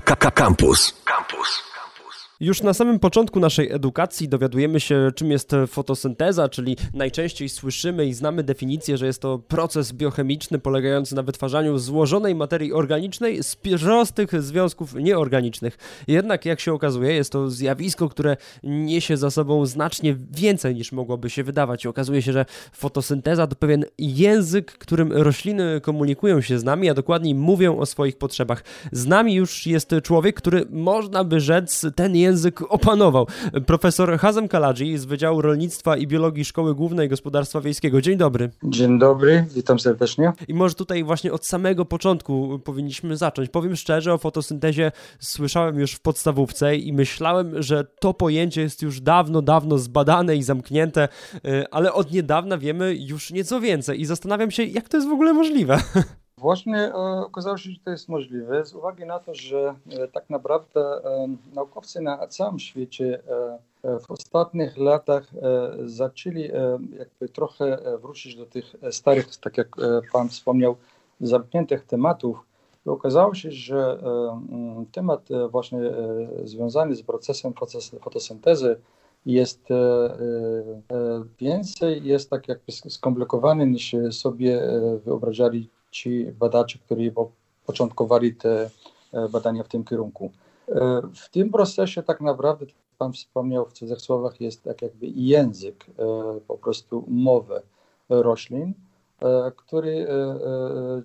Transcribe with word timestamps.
Campus. 0.00 0.92
Campus. 1.04 1.62
Już 2.40 2.62
na 2.62 2.74
samym 2.74 2.98
początku 2.98 3.40
naszej 3.40 3.72
edukacji 3.72 4.28
dowiadujemy 4.28 4.80
się, 4.80 5.10
czym 5.14 5.30
jest 5.30 5.52
fotosynteza, 5.66 6.48
czyli 6.48 6.76
najczęściej 6.94 7.48
słyszymy 7.48 8.06
i 8.06 8.14
znamy 8.14 8.42
definicję, 8.42 8.96
że 8.96 9.06
jest 9.06 9.22
to 9.22 9.38
proces 9.38 9.92
biochemiczny 9.92 10.58
polegający 10.58 11.14
na 11.14 11.22
wytwarzaniu 11.22 11.78
złożonej 11.78 12.34
materii 12.34 12.72
organicznej 12.72 13.42
z 13.42 13.56
prostych 13.56 14.42
związków 14.42 14.94
nieorganicznych. 14.94 15.78
Jednak, 16.08 16.44
jak 16.44 16.60
się 16.60 16.72
okazuje, 16.72 17.12
jest 17.12 17.32
to 17.32 17.50
zjawisko, 17.50 18.08
które 18.08 18.36
niesie 18.62 19.16
za 19.16 19.30
sobą 19.30 19.66
znacznie 19.66 20.16
więcej 20.30 20.74
niż 20.74 20.92
mogłoby 20.92 21.30
się 21.30 21.44
wydawać. 21.44 21.86
Okazuje 21.86 22.22
się, 22.22 22.32
że 22.32 22.44
fotosynteza 22.72 23.46
to 23.46 23.56
pewien 23.56 23.84
język, 23.98 24.72
którym 24.72 25.12
rośliny 25.12 25.80
komunikują 25.82 26.40
się 26.40 26.58
z 26.58 26.64
nami, 26.64 26.90
a 26.90 26.94
dokładniej 26.94 27.34
mówią 27.34 27.78
o 27.78 27.86
swoich 27.86 28.18
potrzebach. 28.18 28.64
Z 28.92 29.06
nami 29.06 29.34
już 29.34 29.66
jest 29.66 29.90
człowiek, 30.02 30.36
który 30.36 30.66
można 30.70 31.24
by 31.24 31.40
rzec 31.40 31.86
ten 31.96 32.16
język 32.16 32.27
język 32.28 32.72
opanował. 32.72 33.26
Profesor 33.66 34.18
Hazem 34.18 34.48
Kaladzi 34.48 34.98
z 34.98 35.04
Wydziału 35.04 35.42
Rolnictwa 35.42 35.96
i 35.96 36.06
Biologii 36.06 36.44
Szkoły 36.44 36.74
Głównej 36.74 37.08
Gospodarstwa 37.08 37.60
Wiejskiego. 37.60 38.00
Dzień 38.00 38.16
dobry. 38.16 38.50
Dzień 38.62 38.98
dobry, 38.98 39.46
witam 39.54 39.78
serdecznie. 39.78 40.32
I 40.48 40.54
może 40.54 40.74
tutaj 40.74 41.04
właśnie 41.04 41.32
od 41.32 41.46
samego 41.46 41.84
początku 41.84 42.58
powinniśmy 42.64 43.16
zacząć. 43.16 43.50
Powiem 43.50 43.76
szczerze, 43.76 44.14
o 44.14 44.18
fotosyntezie 44.18 44.92
słyszałem 45.18 45.78
już 45.78 45.92
w 45.92 46.00
podstawówce 46.00 46.76
i 46.76 46.92
myślałem, 46.92 47.62
że 47.62 47.84
to 48.00 48.14
pojęcie 48.14 48.60
jest 48.60 48.82
już 48.82 49.00
dawno, 49.00 49.42
dawno 49.42 49.78
zbadane 49.78 50.36
i 50.36 50.42
zamknięte, 50.42 51.08
y, 51.34 51.70
ale 51.70 51.92
od 51.92 52.12
niedawna 52.12 52.58
wiemy 52.58 52.94
już 52.94 53.30
nieco 53.30 53.60
więcej 53.60 54.00
i 54.00 54.04
zastanawiam 54.04 54.50
się, 54.50 54.64
jak 54.64 54.88
to 54.88 54.96
jest 54.96 55.08
w 55.08 55.12
ogóle 55.12 55.32
możliwe. 55.32 55.78
Właśnie 56.38 56.76
e, 56.76 56.94
okazało 57.26 57.56
się, 57.56 57.70
że 57.70 57.78
to 57.84 57.90
jest 57.90 58.08
możliwe 58.08 58.64
z 58.64 58.74
uwagi 58.74 59.04
na 59.04 59.18
to, 59.18 59.34
że 59.34 59.74
e, 59.90 60.08
tak 60.08 60.30
naprawdę 60.30 60.80
e, 60.80 61.28
naukowcy 61.54 62.00
na 62.00 62.26
całym 62.26 62.58
świecie 62.58 63.22
w 63.82 64.10
ostatnich 64.10 64.76
latach 64.76 65.30
zaczęli 65.84 66.50
jakby 66.98 67.28
trochę 67.28 67.78
wrócić 68.02 68.36
do 68.36 68.46
tych 68.46 68.76
starych, 68.90 69.36
tak 69.36 69.58
jak 69.58 69.68
Pan 70.12 70.28
wspomniał, 70.28 70.76
zamkniętych 71.20 71.84
tematów. 71.84 72.46
I 72.86 72.88
okazało 72.88 73.34
się, 73.34 73.50
że 73.52 73.98
temat 74.92 75.28
właśnie 75.50 75.78
związany 76.44 76.96
z 76.96 77.02
procesem 77.02 77.52
fotosyntezy 78.00 78.80
jest 79.26 79.68
więcej, 81.40 82.04
jest 82.04 82.30
tak 82.30 82.48
jakby 82.48 82.72
skomplikowany 82.72 83.66
niż 83.66 83.96
sobie 84.10 84.62
wyobrażali 85.04 85.70
ci 85.90 86.26
badacze, 86.38 86.78
którzy 86.78 87.12
początkowali 87.66 88.34
te 88.34 88.70
e, 89.12 89.28
badania 89.28 89.62
w 89.62 89.68
tym 89.68 89.84
kierunku. 89.84 90.30
E, 90.68 91.02
w 91.14 91.28
tym 91.30 91.50
procesie 91.50 92.02
tak 92.02 92.20
naprawdę, 92.20 92.64
jak 92.64 92.74
Pan 92.98 93.12
wspomniał 93.12 93.66
w 93.66 93.72
cudzych 93.72 94.00
słowach, 94.00 94.40
jest 94.40 94.62
tak 94.62 94.82
jakby 94.82 95.06
język, 95.06 95.86
e, 95.88 96.40
po 96.48 96.58
prostu 96.58 97.04
mowę 97.08 97.62
roślin, 98.08 98.74
który 99.56 100.06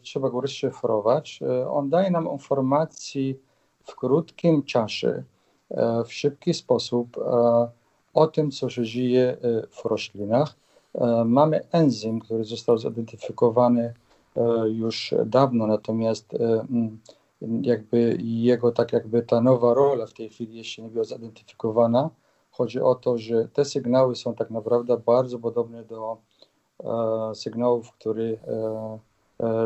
trzeba 0.01 0.29
go 0.29 0.41
rozszyfrować. 0.41 1.39
On 1.69 1.89
daje 1.89 2.11
nam 2.11 2.31
informacji 2.31 3.39
w 3.83 3.95
krótkim 3.95 4.63
czasie, 4.63 5.23
w 6.05 6.13
szybki 6.13 6.53
sposób 6.53 7.17
o 8.13 8.27
tym, 8.27 8.51
co 8.51 8.69
się 8.69 8.85
dzieje 8.85 9.37
w 9.69 9.85
roślinach. 9.85 10.55
Mamy 11.25 11.61
enzym, 11.71 12.19
który 12.19 12.43
został 12.43 12.77
zidentyfikowany 12.77 13.93
już 14.65 15.13
dawno, 15.25 15.67
natomiast 15.67 16.33
e, 16.33 16.37
mm, 16.69 16.99
jakby 17.61 18.17
jego 18.21 18.71
tak 18.71 18.93
jakby 18.93 19.21
ta 19.21 19.41
nowa 19.41 19.73
rola 19.73 20.05
w 20.05 20.13
tej 20.13 20.29
chwili 20.29 20.57
jeszcze 20.57 20.81
nie 20.81 20.89
była 20.89 21.03
zidentyfikowana. 21.03 22.09
Chodzi 22.51 22.79
o 22.79 22.95
to, 22.95 23.17
że 23.17 23.47
te 23.53 23.65
sygnały 23.65 24.15
są 24.15 24.35
tak 24.35 24.49
naprawdę 24.49 24.97
bardzo 24.97 25.39
podobne 25.39 25.83
do 25.83 26.17
e, 26.83 27.35
sygnałów, 27.35 27.91
które 27.91 28.37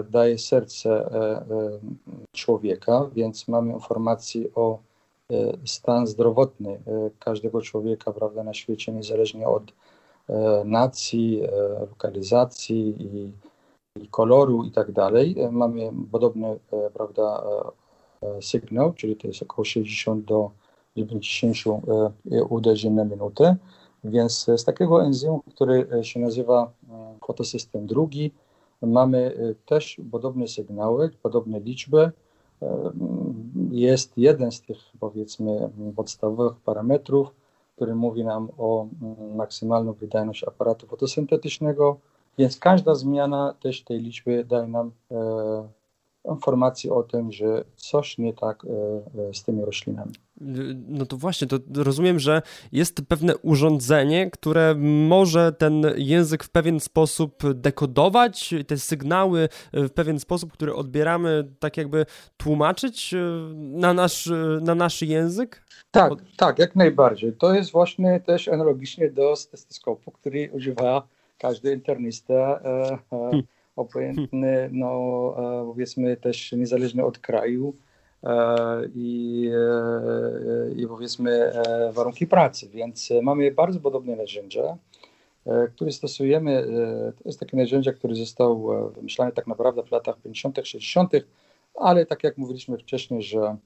daje 0.10 0.38
serce 0.38 1.10
człowieka, 2.32 3.10
więc 3.14 3.48
mamy 3.48 3.74
informacje 3.74 4.46
o 4.56 4.80
stan 5.66 6.08
zdrowotny 6.08 6.80
każdego 7.20 7.62
człowieka 7.62 8.12
prawda, 8.12 8.44
na 8.44 8.54
świecie, 8.54 8.92
niezależnie 8.92 9.48
od 9.48 9.64
nacji, 10.66 11.42
lokalizacji 11.80 12.96
i 13.00 13.32
koloru 14.12 14.64
i 14.64 14.72
tak 14.72 14.92
dalej. 14.92 15.36
E, 15.40 15.52
mamy 15.52 15.92
podobny 16.12 16.48
e, 16.48 16.90
prawda, 16.94 17.44
e, 18.22 18.42
sygnał, 18.42 18.94
czyli 18.94 19.16
to 19.16 19.28
jest 19.28 19.44
około 19.44 19.66
60 19.66 20.26
do 20.26 20.52
90 20.96 21.58
uderzeń 22.50 22.94
na 22.94 23.06
minutę. 23.06 23.56
Więc 24.04 24.46
z 24.58 24.64
takiego 24.64 25.04
enzymu, 25.04 25.42
który 25.56 25.88
się 26.02 26.20
nazywa 26.20 26.72
fotosystem 27.26 27.88
drugi, 27.88 28.32
mamy 28.82 29.34
też 29.66 30.02
podobne 30.12 30.48
sygnały, 30.48 31.10
podobne 31.22 31.60
liczby. 31.60 32.12
Jest 33.72 34.18
jeden 34.18 34.52
z 34.52 34.62
tych, 34.62 34.78
powiedzmy, 35.00 35.70
podstawowych 35.96 36.58
parametrów, 36.60 37.32
który 37.76 37.96
mówi 37.96 38.26
nam 38.26 38.50
o 38.58 38.88
maksymalną 39.36 39.94
wydajność 39.94 40.44
aparatu 40.44 40.88
fotosyntetycznego, 40.88 41.98
więc 42.38 42.60
każda 42.60 42.96
zmiana 42.96 43.54
też 43.60 43.84
tej 43.84 44.00
liczby 44.00 44.46
daje 44.46 44.68
nam 44.68 44.92
e, 45.12 45.68
informację 46.32 46.94
o 46.94 47.04
tym, 47.04 47.32
że 47.32 47.64
coś 47.76 48.18
nie 48.18 48.34
tak 48.34 48.66
e, 48.66 49.30
e, 49.30 49.34
z 49.34 49.44
tymi 49.44 49.66
roślinami. 49.66 50.12
No 50.88 51.06
to 51.06 51.18
właśnie, 51.18 51.48
to 51.48 51.58
rozumiem, 51.76 52.20
że 52.20 52.42
jest 52.72 53.02
pewne 53.08 53.38
urządzenie, 53.38 54.32
które 54.32 54.76
może 55.08 55.52
ten 55.52 55.84
język 55.96 56.44
w 56.44 56.50
pewien 56.50 56.80
sposób 56.80 57.54
dekodować, 57.54 58.54
te 58.68 58.78
sygnały 58.78 59.50
w 59.74 59.90
pewien 59.90 60.20
sposób, 60.20 60.54
które 60.54 60.76
odbieramy, 60.76 61.52
tak 61.60 61.78
jakby 61.78 62.06
tłumaczyć 62.38 63.16
na 63.56 63.94
nasz, 63.94 64.30
na 64.62 64.76
nasz 64.76 65.02
język? 65.02 65.66
Tak, 65.92 66.14
tak, 66.38 66.60
jak 66.60 66.76
najbardziej. 66.76 67.34
To 67.34 67.54
jest 67.54 67.72
właśnie 67.72 68.20
też 68.20 68.48
analogicznie 68.48 69.12
do 69.12 69.36
stetoskopu, 69.36 70.12
który 70.12 70.50
używa 70.54 71.08
każdy 71.38 71.74
internista, 71.74 72.34
e, 72.34 72.94
e, 72.94 72.98
hmm. 73.10 73.44
obojętny, 73.76 74.70
no 74.72 74.90
e, 75.38 75.66
powiedzmy 75.66 76.18
też 76.18 76.52
niezależny 76.52 77.06
od 77.06 77.20
kraju 77.20 77.74
i, 78.96 79.52
i 80.76 80.88
powiedzmy 80.88 81.52
warunki 81.92 82.28
pracy, 82.28 82.70
więc 82.70 83.10
mamy 83.22 83.52
bardzo 83.52 83.80
podobne 83.80 84.16
narzędzia, 84.16 84.78
które 85.76 85.92
stosujemy. 85.92 86.66
To 87.18 87.30
jest 87.30 87.40
takie 87.40 87.58
narzędzie, 87.58 87.94
które 87.94 88.16
zostało 88.16 88.90
wymyślone 88.90 89.32
tak 89.32 89.48
naprawdę 89.48 89.84
w 89.84 89.92
latach 89.92 90.18
50., 90.22 90.60
60., 90.64 91.12
ale 91.76 92.06
tak 92.06 92.24
jak 92.24 92.38
mówiliśmy 92.38 92.78
wcześniej, 92.78 93.24
że 93.24 93.58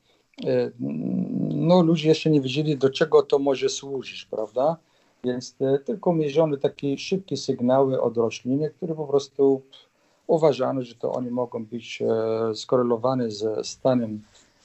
no, 1.50 1.82
ludzie 1.82 2.10
jeszcze 2.10 2.30
nie 2.30 2.42
wiedzieli, 2.42 2.78
do 2.78 2.90
czego 2.90 3.24
to 3.24 3.40
może 3.40 3.70
służyć, 3.70 4.26
prawda? 4.26 4.78
Więc 5.24 5.56
tylko 5.86 6.14
mierzone 6.14 6.58
takie 6.58 6.98
szybkie 6.98 7.38
sygnały 7.38 8.02
od 8.02 8.18
rośliny, 8.18 8.70
które 8.70 8.96
po 8.96 9.08
prostu 9.08 9.62
uważano, 10.28 10.82
że 10.82 10.96
to 10.96 11.12
oni 11.12 11.32
mogą 11.32 11.66
być 11.66 12.02
e, 12.02 12.56
skorelowane 12.56 13.32
ze 13.32 13.64
stanem 13.64 14.22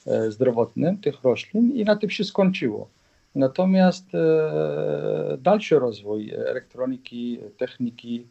e, 0.07 0.31
zdrowotnym 0.31 0.97
tych 0.97 1.23
roślin 1.23 1.71
i 1.75 1.83
na 1.83 1.95
tym 1.95 2.09
się 2.09 2.23
skończyło. 2.23 2.87
Natomiast 3.35 4.15
e, 4.15 5.37
dalszy 5.41 5.79
rozwój 5.79 6.33
elektroniki, 6.33 7.39
techniki, 7.57 8.27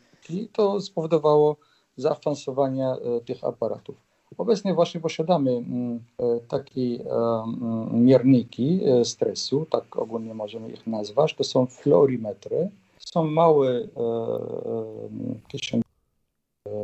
to 0.53 0.81
spowodowało 0.81 1.57
zaawansowanie 1.97 2.89
tych 3.27 3.45
aparatów. 3.45 4.06
Obecnie 4.39 4.75
właśnie 4.75 5.01
posiadamy 5.01 5.51
mm, 5.51 6.01
e, 6.19 6.41
takie 6.49 6.81
e, 6.81 7.43
mm, 7.43 8.05
mierniki 8.05 8.81
e, 8.85 9.05
stresu, 9.05 9.67
tak 9.71 9.97
ogólnie 9.97 10.35
możemy 10.35 10.69
ich 10.69 10.87
nazwać. 10.87 11.35
To 11.35 11.45
są 11.45 11.67
fluorimetry. 11.67 12.71
Są 12.99 13.25
małe 13.25 13.89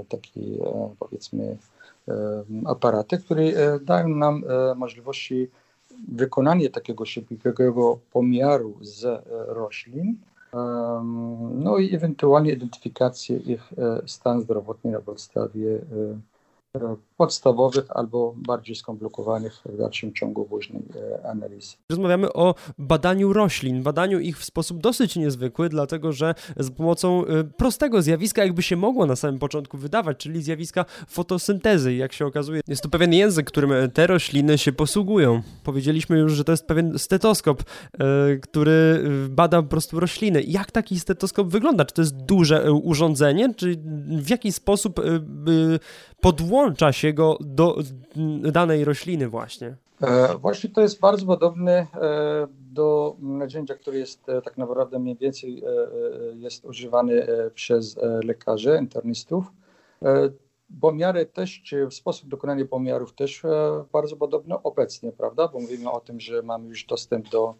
takie 0.09 0.41
powiedzmy 0.99 1.57
aparaty, 2.67 3.19
które 3.19 3.43
dają 3.81 4.09
nam 4.09 4.45
możliwości 4.77 5.49
wykonania 6.09 6.71
takiego 6.71 7.05
szybkiego 7.05 7.99
pomiaru 8.13 8.75
z 8.81 9.25
roślin, 9.47 10.17
no 11.55 11.79
i 11.79 11.95
ewentualnie 11.95 12.53
identyfikację 12.53 13.37
ich 13.37 13.73
stan 14.07 14.43
zdrowotny 14.43 14.91
na 14.91 15.01
podstawie 15.01 15.79
podstawowych 17.17 17.85
albo 17.89 18.35
bardziej 18.37 18.77
skomplikowanych 18.77 19.63
w 19.65 19.77
dalszym 19.79 20.15
ciągu 20.15 20.45
późnej 20.45 20.83
e, 21.23 21.27
analizy. 21.31 21.77
Rozmawiamy 21.91 22.33
o 22.33 22.55
badaniu 22.79 23.33
roślin, 23.33 23.83
badaniu 23.83 24.19
ich 24.19 24.39
w 24.39 24.45
sposób 24.45 24.81
dosyć 24.81 25.17
niezwykły, 25.17 25.69
dlatego 25.69 26.13
że 26.13 26.35
z 26.57 26.71
pomocą 26.71 27.27
e, 27.27 27.45
prostego 27.45 28.03
zjawiska, 28.03 28.45
jakby 28.45 28.63
się 28.63 28.77
mogło 28.77 29.07
na 29.07 29.17
samym 29.17 29.39
początku 29.39 29.79
wydawać, 29.79 30.17
czyli 30.17 30.43
zjawiska 30.43 30.85
fotosyntezy. 31.09 31.95
Jak 31.95 32.13
się 32.13 32.27
okazuje, 32.27 32.61
jest 32.69 32.83
to 32.83 32.89
pewien 32.89 33.13
język, 33.13 33.47
którym 33.47 33.91
te 33.91 34.07
rośliny 34.07 34.59
się 34.59 34.73
posługują. 34.73 35.43
Powiedzieliśmy 35.65 36.19
już, 36.19 36.33
że 36.33 36.45
to 36.45 36.53
jest 36.53 36.67
pewien 36.67 36.99
stetoskop, 36.99 37.63
e, 37.63 38.37
który 38.37 39.05
bada 39.29 39.63
po 39.63 39.69
prostu 39.69 40.01
rośliny. 40.01 40.43
Jak 40.43 40.71
taki 40.71 41.01
stetoskop 41.01 41.49
wygląda? 41.49 41.85
Czy 41.85 41.95
to 41.95 42.03
jest 42.03 42.17
duże 42.17 42.73
urządzenie, 42.73 43.55
czy 43.55 43.77
w 44.09 44.31
jaki 44.31 44.53
sposób 44.53 45.01
podłącza 46.63 46.93
się 46.93 47.13
go 47.13 47.39
do 47.41 47.77
danej 48.53 48.85
rośliny 48.85 49.29
właśnie? 49.29 49.77
E, 50.03 50.39
właśnie 50.39 50.71
to 50.71 50.81
jest 50.81 51.01
bardzo 51.01 51.27
podobne 51.27 51.73
e, 51.73 51.87
do 52.51 53.17
narzędzia, 53.21 53.75
które 53.75 53.99
jest 53.99 54.29
e, 54.29 54.43
tak 54.43 54.59
naprawdę 54.59 54.99
mniej 54.99 55.17
więcej 55.17 55.63
jest 56.35 56.65
używany 56.65 57.27
przez 57.55 57.99
lekarzy, 58.25 58.79
internistów. 58.81 59.53
Pomiary 60.81 61.27
też, 61.27 61.63
czy 61.65 61.89
sposób 61.91 62.29
dokonania 62.29 62.65
pomiarów 62.65 63.15
też 63.15 63.43
bardzo 63.93 64.17
podobny 64.17 64.55
obecnie, 64.63 65.13
prawda? 65.13 65.49
Bo 65.49 65.61
mówimy 65.61 65.91
o 65.91 66.01
tym, 66.01 66.21
że 66.21 66.43
mamy 66.43 66.69
już 66.69 66.85
dostęp 66.85 67.29
do 67.29 67.55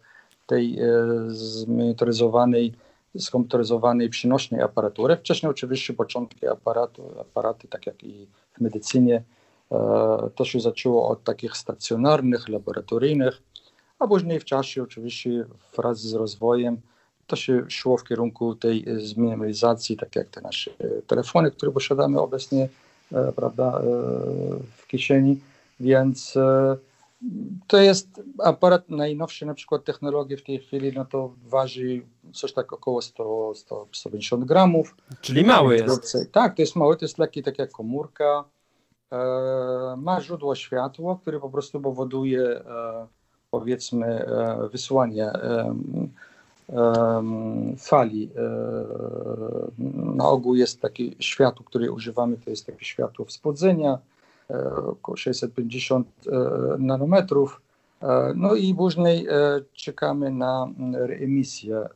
tej 0.47 0.79
zmonitoryzowawanej 1.27 2.73
skomputeryzowanej, 3.19 4.09
przynośnej 4.09 4.61
aparatury. 4.61 5.17
Wcześniej 5.17 5.49
oczywiście 5.49 5.93
początki 5.93 6.47
aparatu, 6.47 7.19
aparaty, 7.19 7.67
tak 7.67 7.87
jak 7.87 8.03
i 8.03 8.27
w 8.53 8.61
medycynie, 8.61 9.23
e, 9.71 10.29
to 10.35 10.45
się 10.45 10.59
zaczęło 10.59 11.09
od 11.09 11.23
takich 11.23 11.57
stacjonarnych, 11.57 12.49
laboratoryjnych, 12.49 13.41
a 13.99 14.07
później 14.07 14.39
w 14.39 14.45
czasie 14.45 14.83
oczywiście 14.83 15.45
wraz 15.77 16.01
z 16.01 16.13
rozwojem 16.13 16.81
to 17.27 17.35
się 17.35 17.65
szło 17.69 17.97
w 17.97 18.03
kierunku 18.03 18.55
tej 18.55 18.85
zminimalizacji, 18.97 19.97
tak 19.97 20.15
jak 20.15 20.29
te 20.29 20.41
nasze 20.41 20.71
telefony, 21.07 21.51
które 21.51 21.71
posiadamy 21.71 22.19
obecnie 22.19 22.69
e, 23.11 23.31
prawda, 23.31 23.79
e, 23.79 23.81
w 24.77 24.87
kieszeni, 24.87 25.39
więc 25.79 26.37
to 27.67 27.77
jest 27.77 28.21
aparat 28.43 28.89
najnowszy, 28.89 29.45
na 29.45 29.53
przykład 29.53 29.83
technologie 29.83 30.37
w 30.37 30.43
tej 30.43 30.59
chwili, 30.59 30.91
no 30.95 31.05
to 31.05 31.33
waży 31.45 32.01
coś 32.33 32.53
tak 32.53 32.73
około 32.73 33.01
100, 33.01 33.53
150 33.91 34.45
gramów. 34.45 34.95
Czyli 35.21 35.45
mały 35.45 35.77
jest. 35.77 36.17
Tak, 36.31 36.55
to 36.55 36.61
jest 36.61 36.75
mały, 36.75 36.97
to 36.97 37.05
jest 37.05 37.17
taki 37.17 37.43
tak 37.43 37.59
jak 37.59 37.71
komórka. 37.71 38.43
E, 39.11 39.17
ma 39.97 40.21
źródło 40.21 40.55
światła, 40.55 41.17
które 41.21 41.39
po 41.39 41.49
prostu 41.49 41.81
powoduje 41.81 42.41
e, 42.41 43.07
powiedzmy 43.51 44.07
e, 44.07 44.69
wysłanie 44.71 45.25
e, 45.25 45.75
fali. 47.77 48.29
Na 50.15 50.29
ogół 50.29 50.55
jest 50.55 50.81
takie 50.81 51.03
światło, 51.19 51.65
które 51.65 51.91
używamy, 51.91 52.37
to 52.37 52.49
jest 52.49 52.65
takie 52.65 52.85
światło 52.85 53.25
wspodzenia 53.25 53.99
E, 54.49 54.75
około 54.75 55.17
650 55.17 56.07
e, 56.07 56.31
nanometrów. 56.79 57.61
E, 58.03 58.33
no 58.35 58.55
i 58.55 58.75
później 58.75 59.27
czekamy 59.73 60.31
na 60.31 60.67
reemisję 60.93 61.87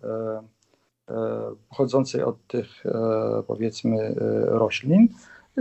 pochodzącej 1.69 2.23
od 2.23 2.47
tych 2.47 2.83
powiedzmy 3.47 4.15
roślin. 4.45 5.07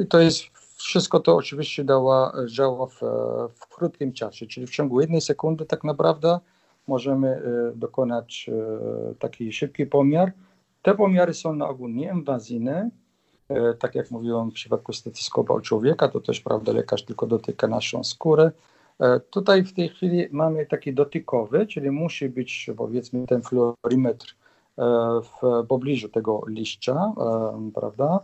I 0.02 0.06
to 0.06 0.20
jest 0.20 0.42
wszystko 0.76 1.20
to 1.20 1.36
oczywiście 1.36 1.84
działa, 1.84 2.32
działa 2.46 2.86
w, 2.86 3.00
w 3.54 3.68
krótkim 3.74 4.12
czasie, 4.12 4.46
czyli 4.46 4.66
w 4.66 4.70
ciągu 4.70 5.00
jednej 5.00 5.20
sekundy 5.20 5.66
tak 5.66 5.84
naprawdę 5.84 6.38
możemy 6.86 7.42
dokonać 7.74 8.50
taki 9.18 9.52
szybki 9.52 9.86
pomiar. 9.86 10.32
Te 10.82 10.94
pomiary 10.94 11.34
są 11.34 11.54
na 11.54 11.68
ogół 11.68 11.88
nieinwazyjne, 11.88 12.90
E, 13.48 13.74
tak 13.74 13.94
jak 13.94 14.10
mówiłem 14.10 14.50
w 14.50 14.54
przypadku 14.54 14.92
stetoskopa 14.92 15.54
u 15.54 15.60
człowieka, 15.60 16.08
to 16.08 16.20
też 16.20 16.40
prawda, 16.40 16.72
lekarz 16.72 17.02
tylko 17.02 17.26
dotyka 17.26 17.68
naszą 17.68 18.04
skórę. 18.04 18.50
E, 19.00 19.20
tutaj 19.20 19.64
w 19.64 19.72
tej 19.72 19.88
chwili 19.88 20.28
mamy 20.30 20.66
taki 20.66 20.94
dotykowy, 20.94 21.66
czyli 21.66 21.90
musi 21.90 22.28
być 22.28 22.70
powiedzmy 22.76 23.26
ten 23.26 23.42
fluorimetr 23.42 24.26
e, 24.78 24.82
w 25.22 25.66
pobliżu 25.68 26.08
tego 26.08 26.42
liścia, 26.46 27.12
prawda? 27.74 28.20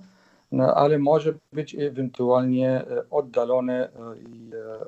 No, 0.53 0.75
ale 0.75 0.99
może 0.99 1.35
być 1.53 1.75
ewentualnie 1.75 2.85
oddalony 3.11 3.89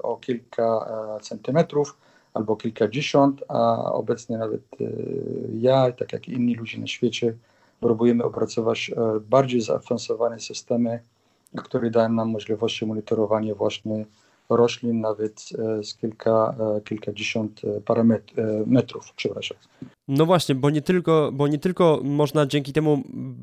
o 0.03 0.17
kilka 0.17 0.87
centymetrów 1.23 1.97
albo 2.35 2.57
kilkadziesiąt, 2.57 3.45
a 3.49 3.93
obecnie 3.93 4.39
nawet 4.39 4.63
ja, 5.55 5.93
tak 5.93 6.13
jak 6.13 6.29
inni 6.29 6.55
ludzie 6.55 6.79
na 6.79 6.87
świecie, 6.87 7.35
próbujemy 7.85 8.25
opracować 8.25 8.91
e, 8.91 9.21
bardziej 9.21 9.61
zaawansowane 9.61 10.41
systemy, 10.41 11.01
które 11.57 11.91
dają 11.91 12.09
nam 12.09 12.29
możliwości 12.29 12.87
monitorowania 12.87 13.55
właśnie 13.55 14.05
roślin 14.51 15.01
nawet 15.01 15.49
e, 15.59 15.85
z 15.85 15.95
kilka, 15.95 16.55
e, 16.77 16.81
kilkadziesiąt 16.81 17.63
parametrów, 17.85 19.13
przepraszam. 19.17 19.57
No 20.09 20.27
właśnie, 20.27 20.55
bo 20.55 20.71
nie, 20.71 20.83
tylko, 20.83 21.31
bo 21.33 21.49
nie 21.49 21.59
tylko 21.59 22.01
można 22.05 22.47
dzięki 22.47 22.73
temu 22.73 23.03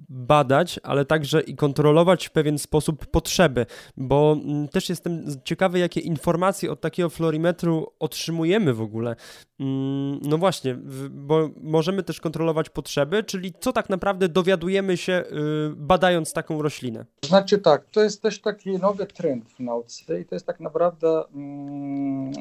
badać, 0.09 0.79
ale 0.83 1.05
także 1.05 1.41
i 1.41 1.55
kontrolować 1.55 2.27
w 2.27 2.31
pewien 2.31 2.59
sposób 2.59 3.05
potrzeby, 3.05 3.65
bo 3.97 4.37
mm, 4.43 4.67
też 4.67 4.89
jestem 4.89 5.25
ciekawy, 5.43 5.79
jakie 5.79 5.99
informacje 5.99 6.71
od 6.71 6.81
takiego 6.81 7.09
florimetru 7.09 7.87
otrzymujemy 7.99 8.73
w 8.73 8.81
ogóle. 8.81 9.15
Mm, 9.61 10.19
no 10.21 10.37
właśnie, 10.37 10.77
bo 11.09 11.49
możemy 11.61 12.03
też 12.03 12.19
kontrolować 12.19 12.69
potrzeby, 12.69 13.23
czyli 13.23 13.53
co 13.59 13.73
tak 13.73 13.89
naprawdę 13.89 14.29
dowiadujemy 14.29 14.97
się 14.97 15.13
y, 15.13 15.73
badając 15.75 16.33
taką 16.33 16.61
roślinę. 16.61 17.05
Znaczy 17.25 17.57
tak, 17.57 17.85
to 17.85 18.03
jest 18.03 18.21
też 18.21 18.41
taki 18.41 18.71
nowy 18.71 19.05
trend 19.05 19.51
w 19.51 19.59
nauce 19.59 20.21
i 20.21 20.25
to 20.25 20.35
jest 20.35 20.45
tak 20.45 20.59
naprawdę 20.59 21.23
mm, 21.33 22.31
e, 22.31 22.33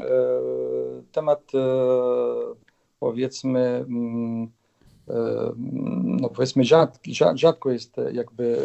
temat 1.13 1.43
e, 1.55 1.59
powiedzmy, 3.01 3.61
mm, 3.61 4.51
e, 5.09 5.53
no 6.05 6.29
powiedzmy 6.29 6.65
rzad, 6.65 6.99
rzadko 7.35 7.71
jest 7.71 7.97
jakby 8.13 8.59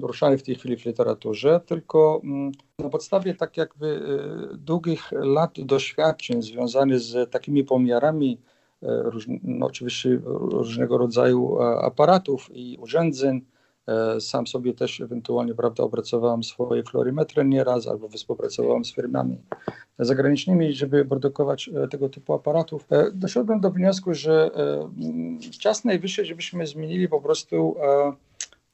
ruszany 0.00 0.38
w 0.38 0.42
tej 0.42 0.54
chwili 0.54 0.76
w 0.76 0.84
literaturze, 0.84 1.60
tylko 1.66 2.20
mm, 2.24 2.52
na 2.78 2.88
podstawie 2.88 3.34
tak 3.34 3.56
jakby 3.56 3.86
e, 4.52 4.56
długich 4.56 5.12
lat 5.12 5.60
doświadczeń 5.60 6.42
związanych 6.42 7.00
z 7.00 7.30
takimi 7.30 7.64
pomiarami, 7.64 8.40
no 9.42 9.66
oczywiście 9.66 10.20
różnego 10.24 10.98
rodzaju 10.98 11.58
aparatów 11.60 12.48
i 12.52 12.78
urządzeń, 12.80 13.44
E, 13.88 14.20
sam 14.20 14.46
sobie 14.46 14.74
też 14.74 15.00
ewentualnie 15.00 15.54
prawda, 15.54 15.82
opracowałem 15.82 16.42
swoje 16.42 16.82
florymetry 16.82 17.44
nieraz 17.44 17.86
albo 17.86 18.08
współpracowałem 18.08 18.84
z 18.84 18.94
firmami 18.94 19.38
zagranicznymi, 19.98 20.72
żeby 20.72 21.04
produkować 21.04 21.68
e, 21.68 21.88
tego 21.88 22.08
typu 22.08 22.34
aparatów. 22.34 22.86
E, 22.90 23.10
doszedłem 23.12 23.60
do 23.60 23.70
wniosku, 23.70 24.14
że 24.14 24.50
czas 25.60 25.84
najwyższy, 25.84 26.24
żebyśmy 26.24 26.66
zmienili 26.66 27.08
po 27.08 27.20
prostu 27.20 27.74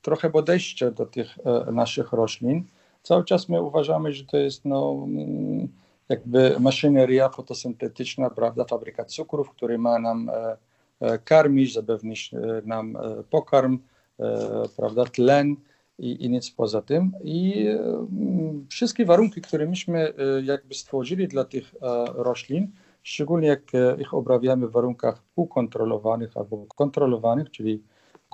trochę 0.04 0.30
podejście 0.30 0.90
do 0.90 1.06
tych 1.06 1.38
naszych 1.72 2.12
roślin. 2.12 2.64
Cały 3.02 3.24
czas 3.24 3.48
my 3.48 3.62
uważamy, 3.62 4.12
że 4.12 4.24
to 4.24 4.36
jest 4.36 4.64
no, 4.64 5.06
jakby 6.08 6.56
maszyneria 6.60 7.28
fotosyntetyczna, 7.28 8.30
prawda, 8.30 8.64
fabryka 8.64 9.04
cukrów, 9.04 9.50
który 9.50 9.78
ma 9.78 9.98
nam 9.98 10.30
karmić, 11.24 11.72
zapewnić 11.72 12.30
nam 12.64 12.98
pokarm, 13.30 13.78
E, 14.20 14.62
prawda, 14.76 15.04
tlen 15.04 15.56
i, 15.98 16.24
i 16.24 16.30
nic 16.30 16.50
poza 16.50 16.82
tym. 16.82 17.12
I 17.24 17.66
mm, 17.68 18.66
wszystkie 18.70 19.04
warunki, 19.04 19.40
które 19.40 19.66
myśmy 19.66 19.98
e, 20.08 20.42
jakby 20.42 20.74
stworzyli 20.74 21.28
dla 21.28 21.44
tych 21.44 21.74
e, 21.74 22.04
roślin, 22.14 22.70
szczególnie 23.02 23.48
jak 23.48 23.72
ich 23.98 24.14
obrabiamy 24.14 24.68
w 24.68 24.72
warunkach 24.72 25.22
półkontrolowanych 25.34 26.36
albo 26.36 26.66
kontrolowanych, 26.76 27.50
czyli 27.50 27.82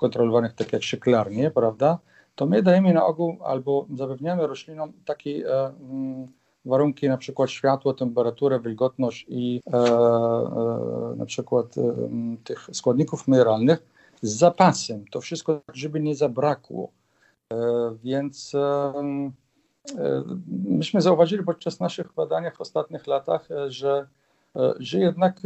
kontrolowanych 0.01 0.53
tak 0.53 0.73
jak 0.73 0.83
szyklarnie, 0.83 1.51
prawda, 1.51 1.99
to 2.35 2.45
my 2.45 2.63
dajemy 2.63 2.93
na 2.93 3.05
ogół 3.05 3.37
albo 3.43 3.85
zapewniamy 3.95 4.47
roślinom 4.47 4.93
takie 5.05 5.43
mm, 5.47 6.27
warunki, 6.65 7.09
na 7.09 7.17
przykład 7.17 7.49
światło, 7.49 7.93
temperaturę, 7.93 8.59
wilgotność 8.59 9.25
i 9.29 9.61
e, 9.73 9.77
e, 9.77 11.15
na 11.17 11.25
przykład 11.25 11.77
e, 11.77 11.93
tych 12.43 12.69
składników 12.71 13.27
mineralnych, 13.27 13.83
z 14.21 14.37
zapasem. 14.37 15.05
To 15.11 15.21
wszystko, 15.21 15.61
żeby 15.73 15.99
nie 15.99 16.15
zabrakło. 16.15 16.91
Więc 18.03 18.55
e, 18.55 18.93
myśmy 20.63 21.01
zauważyli 21.01 21.43
podczas 21.43 21.79
naszych 21.79 22.13
badań 22.13 22.51
w 22.55 22.61
ostatnich 22.61 23.07
latach, 23.07 23.47
że, 23.67 24.07
że 24.79 24.99
jednak 24.99 25.41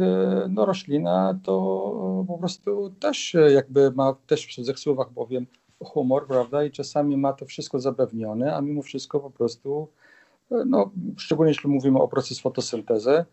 no, 0.48 0.66
roślina 0.66 1.38
to 1.42 2.24
po 2.28 2.38
prostu 2.38 2.90
też 2.90 3.36
jakby 3.54 3.90
ma 3.90 4.16
też 4.26 4.46
w 4.46 4.54
cudzych 4.54 4.78
słowach 4.78 5.08
powiem 5.14 5.46
humor, 5.84 6.26
prawda, 6.26 6.64
i 6.64 6.70
czasami 6.70 7.16
ma 7.16 7.32
to 7.32 7.46
wszystko 7.46 7.80
zapewnione, 7.80 8.56
a 8.56 8.60
mimo 8.60 8.82
wszystko 8.82 9.20
po 9.20 9.30
prostu, 9.30 9.88
no, 10.50 10.90
szczególnie 11.16 11.50
jeśli 11.50 11.70
mówimy 11.70 11.98
o 11.98 12.08
proces 12.08 12.40
fotosyntezy, 12.40 13.24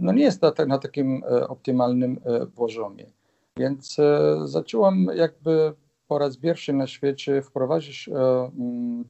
no 0.00 0.12
nie 0.12 0.22
jest 0.22 0.42
na, 0.42 0.52
na 0.66 0.78
takim 0.78 1.22
optymalnym 1.48 2.20
poziomie. 2.56 3.06
Więc 3.56 3.96
zacząłem 4.44 5.06
jakby 5.14 5.72
po 6.08 6.18
raz 6.18 6.36
pierwszy 6.36 6.72
na 6.72 6.86
świecie 6.86 7.42
wprowadzić 7.42 8.10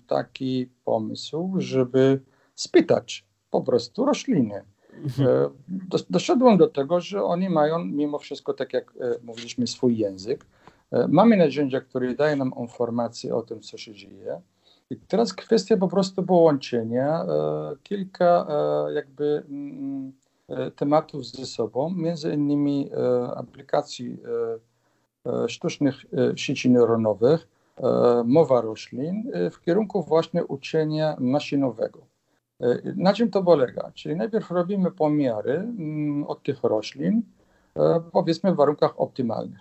taki 0.07 0.69
pomysł, 0.85 1.55
żeby 1.57 2.21
spytać 2.55 3.27
po 3.51 3.63
prostu 3.63 4.05
rośliny. 4.05 4.55
E, 4.55 4.63
doszedłem 6.11 6.57
do 6.57 6.69
tego, 6.69 7.01
że 7.01 7.25
oni 7.25 7.49
mają 7.51 7.85
mimo 7.85 8.19
wszystko, 8.19 8.55
tak 8.55 8.73
jak 8.73 8.95
e, 9.01 9.15
mówiliśmy, 9.23 9.67
swój 9.67 9.99
język. 9.99 10.47
E, 10.93 11.09
mamy 11.09 11.37
narzędzia, 11.37 11.81
które 11.81 12.15
dają 12.15 12.37
nam 12.37 12.53
informacje 12.61 13.35
o 13.37 13.43
tym, 13.43 13.61
co 13.61 13.79
się 13.79 13.95
dzieje. 13.95 14.41
I 14.91 14.97
teraz 14.97 15.33
kwestia 15.35 15.77
po 15.77 15.89
prostu 15.89 16.23
połączenia 16.23 17.27
kilka 17.83 18.47
jakby 18.95 19.43
mm, 19.49 20.13
tematów 20.77 21.27
ze 21.27 21.47
sobą, 21.47 21.91
między 21.91 22.35
innymi 22.35 22.91
aplikacji 23.37 24.19
sztucznych 25.49 26.05
sieci 26.37 26.71
neuronowych, 26.71 27.49
mowa 28.25 28.61
roślin 28.61 29.31
w 29.51 29.61
kierunku 29.61 30.03
właśnie 30.03 30.45
uczenia 30.45 31.17
maszynowego. 31.19 32.14
E, 32.61 32.79
na 32.97 33.13
czym 33.13 33.31
to 33.31 33.43
polega? 33.43 33.91
Czyli 33.95 34.17
najpierw 34.17 34.51
robimy 34.51 34.91
pomiary 34.91 35.53
mm, 35.53 36.25
od 36.25 36.43
tych 36.43 36.63
roślin, 36.63 37.23
e, 37.77 38.01
powiedzmy 38.13 38.53
w 38.53 38.57
warunkach 38.57 39.01
optymalnych. 39.01 39.61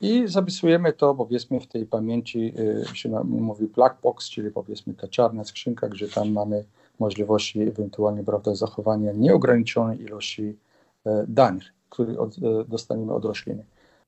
I 0.00 0.28
zapisujemy 0.28 0.92
to 0.92 1.14
powiedzmy 1.14 1.60
w 1.60 1.66
tej 1.66 1.86
pamięci, 1.86 2.54
e, 2.90 2.96
się 2.96 3.08
mówi 3.24 3.66
black 3.66 4.00
box, 4.02 4.30
czyli 4.30 4.50
powiedzmy 4.50 4.94
ta 4.94 5.08
czarna 5.08 5.44
skrzynka, 5.44 5.88
gdzie 5.88 6.08
tam 6.08 6.32
mamy 6.32 6.64
możliwości 6.98 7.60
ewentualnie 7.60 8.24
prawda, 8.24 8.54
zachowania 8.54 9.12
nieograniczonej 9.12 10.02
ilości 10.02 10.56
danych, 11.28 11.64
które 11.90 12.14
dostaniemy 12.68 13.12
od 13.12 13.24
rośliny. 13.24 13.64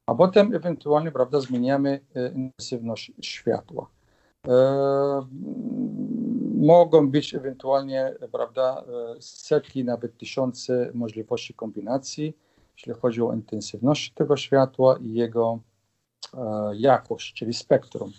A 0.06 0.14
potem 0.14 0.54
ewentualnie 0.54 1.10
prawda, 1.10 1.40
zmieniamy 1.40 2.00
intensywność 2.34 3.12
światła 3.20 3.86
mogą 6.62 7.10
być 7.10 7.34
ewentualnie, 7.34 8.14
prawda, 8.32 8.84
setki, 9.20 9.84
nawet 9.84 10.18
tysiące 10.18 10.90
możliwości 10.94 11.54
kombinacji, 11.54 12.36
jeśli 12.76 12.92
chodzi 12.92 13.22
o 13.22 13.32
intensywność 13.32 14.12
tego 14.14 14.36
światła 14.36 14.98
i 15.00 15.12
jego 15.12 15.58
e, 16.34 16.40
jakość, 16.76 17.34
czyli 17.34 17.54
spektrum. 17.54 18.12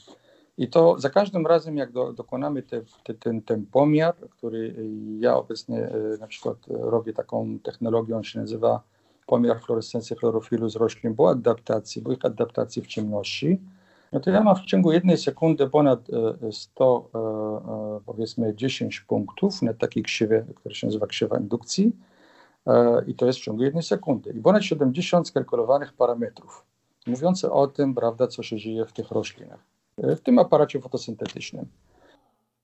I 0.58 0.68
to 0.68 1.00
za 1.00 1.10
każdym 1.10 1.48
razem, 1.48 1.78
jak 1.78 1.92
do, 1.92 2.14
dokonamy 2.14 2.64
te, 2.64 2.82
te, 3.04 3.14
ten, 3.14 3.42
ten 3.42 3.66
pomiar, 3.66 4.16
który 4.30 4.76
ja 5.20 5.36
obecnie 5.36 5.78
e, 5.78 6.18
na 6.20 6.28
przykład 6.28 6.58
robię 6.68 7.14
taką 7.14 7.60
technologią, 7.60 8.18
on 8.18 8.24
się 8.24 8.40
nazywa 8.40 8.84
pomiar 9.28 9.62
fluorescencji 9.62 10.16
chlorofilu 10.16 10.70
z 10.70 10.76
roślin, 10.76 11.14
bo 11.14 11.30
adaptacji, 11.30 12.02
bo 12.02 12.12
ich 12.12 12.26
adaptacji 12.26 12.82
w 12.82 12.88
ciemności, 12.88 13.60
no 14.14 14.20
to 14.20 14.32
ja 14.32 14.44
mam 14.44 14.56
w 14.56 14.66
ciągu 14.66 14.92
jednej 14.92 15.18
sekundy 15.18 15.70
ponad 15.70 16.00
100, 16.52 17.10
e, 17.16 17.18
e, 17.18 17.22
e, 17.98 18.00
powiedzmy 18.06 18.56
10 18.56 19.00
punktów 19.00 19.62
na 19.62 19.74
takiej 19.74 20.04
krzywie, 20.04 20.46
która 20.56 20.76
się 20.76 20.88
nazywa 20.88 21.08
krzywa 21.08 21.40
indukcji 21.40 21.96
i 23.08 23.16
to 23.16 23.26
jest 23.26 23.40
w 23.40 23.42
ciągu 23.42 23.64
jednej 23.64 23.84
sekundy. 23.84 24.34
I 24.38 24.42
ponad 24.42 24.64
70 24.64 25.28
skalkulowanych 25.28 25.94
parametrów, 25.94 26.66
mówiące 27.08 27.52
o 27.52 27.68
tym, 27.68 27.96
prawda, 27.96 28.28
co 28.28 28.44
się 28.44 28.58
dzieje 28.58 28.86
w 28.86 28.94
tych 28.94 29.12
roślinach, 29.12 29.60
w 29.98 30.20
tym 30.20 30.40
aparacie 30.40 30.82
fotosyntetycznym. 30.82 31.66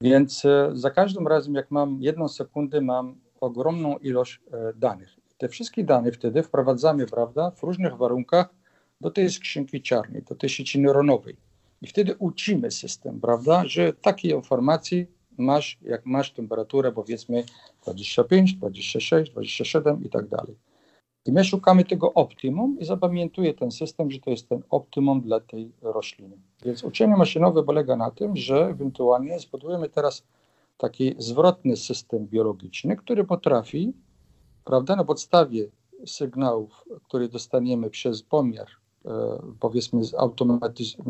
Więc 0.01 0.43
za 0.73 0.89
każdym 0.89 1.27
razem, 1.27 1.55
jak 1.55 1.71
mam 1.71 2.01
jedną 2.01 2.27
sekundę, 2.27 2.81
mam 2.81 3.15
ogromną 3.41 3.97
ilość 3.97 4.41
danych. 4.75 5.15
Te 5.37 5.49
wszystkie 5.49 5.83
dane 5.83 6.11
wtedy 6.11 6.43
wprowadzamy, 6.43 7.05
prawda, 7.05 7.51
w 7.51 7.63
różnych 7.63 7.97
warunkach 7.97 8.49
do 9.01 9.11
tej 9.11 9.29
skrzynki 9.29 9.81
czarnej, 9.81 10.23
do 10.23 10.35
tej 10.35 10.49
sieci 10.49 10.79
neuronowej. 10.79 11.35
I 11.81 11.87
wtedy 11.87 12.15
uczymy 12.15 12.71
system, 12.71 13.19
prawda, 13.19 13.63
że 13.65 13.93
takiej 13.93 14.31
informacji 14.31 15.07
masz, 15.37 15.77
jak 15.81 16.05
masz 16.05 16.31
temperaturę 16.31 16.91
powiedzmy 16.91 17.43
25, 17.83 18.53
26, 18.53 19.31
27 19.31 20.03
i 20.03 20.09
tak 20.09 20.27
dalej. 20.27 20.55
I 21.25 21.31
my 21.31 21.43
szukamy 21.43 21.85
tego 21.85 22.13
optimum 22.13 22.77
i 22.79 22.85
zapamiętuje 22.85 23.53
ten 23.53 23.71
system, 23.71 24.11
że 24.11 24.19
to 24.19 24.29
jest 24.29 24.49
ten 24.49 24.63
optimum 24.69 25.21
dla 25.21 25.39
tej 25.39 25.71
rośliny. 25.81 26.37
Więc 26.65 26.83
uczenie 26.83 27.15
maszynowe 27.17 27.63
polega 27.63 27.95
na 27.95 28.11
tym, 28.11 28.35
że 28.37 28.65
ewentualnie 28.65 29.39
zbudujemy 29.39 29.89
teraz 29.89 30.23
taki 30.77 31.15
zwrotny 31.17 31.75
system 31.75 32.27
biologiczny, 32.27 32.95
który 32.95 33.23
potrafi, 33.23 33.93
prawda, 34.65 34.95
na 34.95 35.03
podstawie 35.03 35.65
sygnałów, 36.05 36.85
które 37.03 37.27
dostaniemy 37.29 37.89
przez 37.89 38.23
pomiar 38.23 38.67
powiedzmy 39.59 40.03
z, 40.03 40.15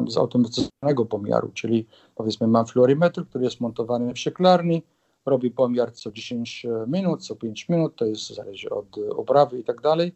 z 0.08 0.18
automatyzowanego 0.18 1.06
pomiaru, 1.10 1.52
czyli 1.54 1.86
powiedzmy 2.16 2.48
mam 2.48 2.66
fluorymetr, 2.66 3.26
który 3.26 3.44
jest 3.44 3.62
montowany 3.62 4.14
w 4.14 4.20
szklarni, 4.20 4.84
robi 5.26 5.52
pomiar 5.52 5.92
co 5.92 6.12
10 6.12 6.66
minut, 6.88 7.26
co 7.26 7.36
5 7.36 7.70
minut, 7.70 7.96
to 7.96 8.06
jest 8.06 8.36
zależy 8.36 8.70
od 8.70 8.98
oprawy 9.16 9.60
i 9.60 9.64
tak 9.64 9.82
dalej 9.82 10.16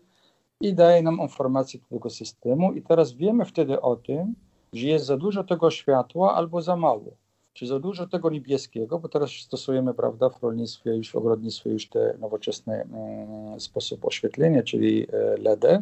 i 0.62 0.74
daje 0.74 1.02
nam 1.02 1.20
informację 1.22 1.80
do 1.80 1.98
tego 1.98 2.10
systemu 2.10 2.74
i 2.74 2.82
teraz 2.82 3.14
wiemy 3.14 3.46
wtedy 3.46 3.82
o 3.82 3.96
tym, 3.96 4.36
że 4.74 4.88
jest 4.88 5.06
za 5.06 5.18
dużo 5.18 5.44
tego 5.44 5.72
światła 5.72 6.36
albo 6.36 6.62
za 6.62 6.76
mało. 6.76 7.12
Czy 7.54 7.68
za 7.68 7.80
dużo 7.80 8.08
tego 8.08 8.30
niebieskiego, 8.30 9.00
bo 9.00 9.10
teraz 9.10 9.32
stosujemy, 9.32 9.94
prawda, 9.94 10.30
w 10.30 10.44
rolnictwie, 10.44 10.96
już 10.96 11.12
w 11.12 11.16
ogrodnictwie 11.16 11.70
już 11.70 11.90
te 11.90 12.18
nowoczesne 12.20 12.82
mm, 12.82 13.60
sposób 13.60 14.06
oświetlenia, 14.06 14.64
czyli 14.64 15.08
e, 15.14 15.38
LEDy, 15.38 15.82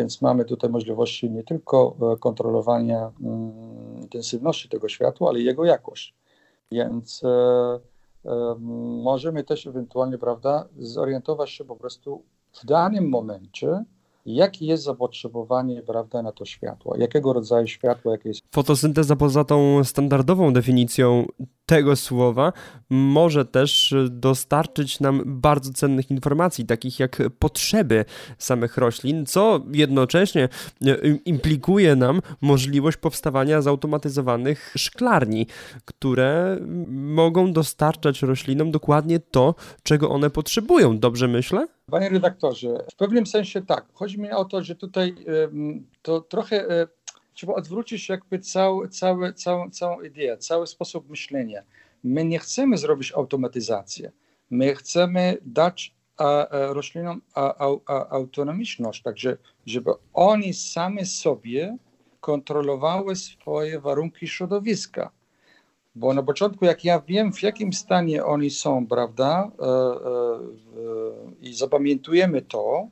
więc 0.00 0.22
mamy 0.22 0.44
tutaj 0.44 0.70
możliwości 0.70 1.30
nie 1.30 1.44
tylko 1.44 1.96
e, 2.12 2.16
kontrolowania 2.16 3.12
mm, 3.20 4.00
intensywności 4.02 4.68
tego 4.68 4.88
światła, 4.88 5.28
ale 5.28 5.40
jego 5.40 5.64
jakość. 5.64 6.14
Więc 6.72 7.22
e, 7.24 7.28
e, 8.24 8.54
możemy 9.02 9.44
też 9.44 9.66
ewentualnie, 9.66 10.18
prawda, 10.18 10.68
zorientować 10.78 11.50
się 11.50 11.64
po 11.64 11.76
prostu 11.76 12.22
w 12.52 12.66
danym 12.66 13.08
momencie, 13.08 13.84
jakie 14.26 14.66
jest 14.66 14.82
zapotrzebowanie 14.82 15.82
prawda, 15.82 16.22
na 16.22 16.32
to 16.32 16.44
światło, 16.44 16.96
jakiego 16.96 17.32
rodzaju 17.32 17.66
światło, 17.66 18.12
jakie 18.12 18.28
jest. 18.28 18.40
Fotosynteza 18.54 19.16
poza 19.16 19.44
tą 19.44 19.84
standardową 19.84 20.52
definicją 20.52 21.26
tego 21.70 21.96
słowa 21.96 22.52
może 22.90 23.44
też 23.44 23.94
dostarczyć 24.08 25.00
nam 25.00 25.22
bardzo 25.26 25.72
cennych 25.72 26.10
informacji, 26.10 26.66
takich 26.66 27.00
jak 27.00 27.22
potrzeby 27.38 28.04
samych 28.38 28.76
roślin, 28.76 29.26
co 29.26 29.60
jednocześnie 29.72 30.48
e, 30.86 30.96
implikuje 31.24 31.96
nam 31.96 32.22
możliwość 32.40 32.96
powstawania 32.96 33.62
zautomatyzowanych 33.62 34.72
szklarni, 34.76 35.46
które 35.84 36.58
mogą 36.88 37.52
dostarczać 37.52 38.22
roślinom 38.22 38.70
dokładnie 38.70 39.20
to, 39.20 39.54
czego 39.82 40.10
one 40.10 40.30
potrzebują. 40.30 40.98
Dobrze 40.98 41.28
myślę? 41.28 41.66
Panie 41.90 42.08
redaktorze, 42.08 42.68
w 42.92 42.96
pewnym 42.96 43.26
sensie 43.26 43.62
tak. 43.62 43.84
Chodzi 43.92 44.20
mi 44.20 44.30
o 44.30 44.44
to, 44.44 44.62
że 44.62 44.74
tutaj 44.74 45.14
to 46.02 46.20
trochę 46.20 46.68
e, 46.68 46.86
trzeba 47.34 47.54
odwrócić 47.54 48.08
jakby 48.08 48.38
cały, 48.38 48.88
cały, 48.88 49.32
całą, 49.32 49.70
całą 49.70 50.00
ideę, 50.00 50.36
cały 50.36 50.66
sposób 50.66 51.10
myślenia. 51.10 51.62
My 52.04 52.24
nie 52.24 52.38
chcemy 52.38 52.78
zrobić 52.78 53.12
automatyzację. 53.12 54.12
My 54.50 54.74
chcemy 54.74 55.38
dać 55.42 55.94
a, 56.16 56.48
a 56.48 56.72
roślinom 56.72 57.20
a, 57.34 57.54
autonomiczność, 58.10 59.02
także 59.02 59.36
żeby 59.66 59.90
oni 60.12 60.54
sami 60.54 61.06
sobie 61.06 61.76
kontrolowały 62.20 63.16
swoje 63.16 63.80
warunki 63.80 64.28
środowiska. 64.28 65.10
Bo 65.94 66.14
na 66.14 66.22
początku, 66.22 66.64
jak 66.64 66.84
ja 66.84 67.00
wiem, 67.00 67.32
w 67.32 67.42
jakim 67.42 67.72
stanie 67.72 68.24
oni 68.24 68.50
są, 68.50 68.86
prawda, 68.86 69.50
e, 69.58 69.64
e, 69.64 69.68
e, 69.68 69.88
i 71.40 71.54
zapamiętujemy 71.54 72.42
to, 72.42 72.88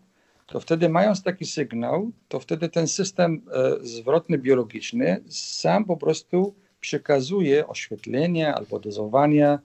to 0.49 0.61
wtedy 0.61 0.88
mając 0.88 1.23
taki 1.23 1.47
sygnał, 1.47 2.11
to 2.28 2.40
wtedy 2.40 2.69
ten 2.69 2.88
system 2.88 3.43
zwrotny 3.81 4.38
biologiczny 4.38 5.21
sam 5.28 5.85
po 5.85 5.97
prostu 5.97 6.55
przekazuje 6.81 7.67
oświetlenie 7.67 8.55
albo 8.55 8.78
dozowanie 8.78 9.59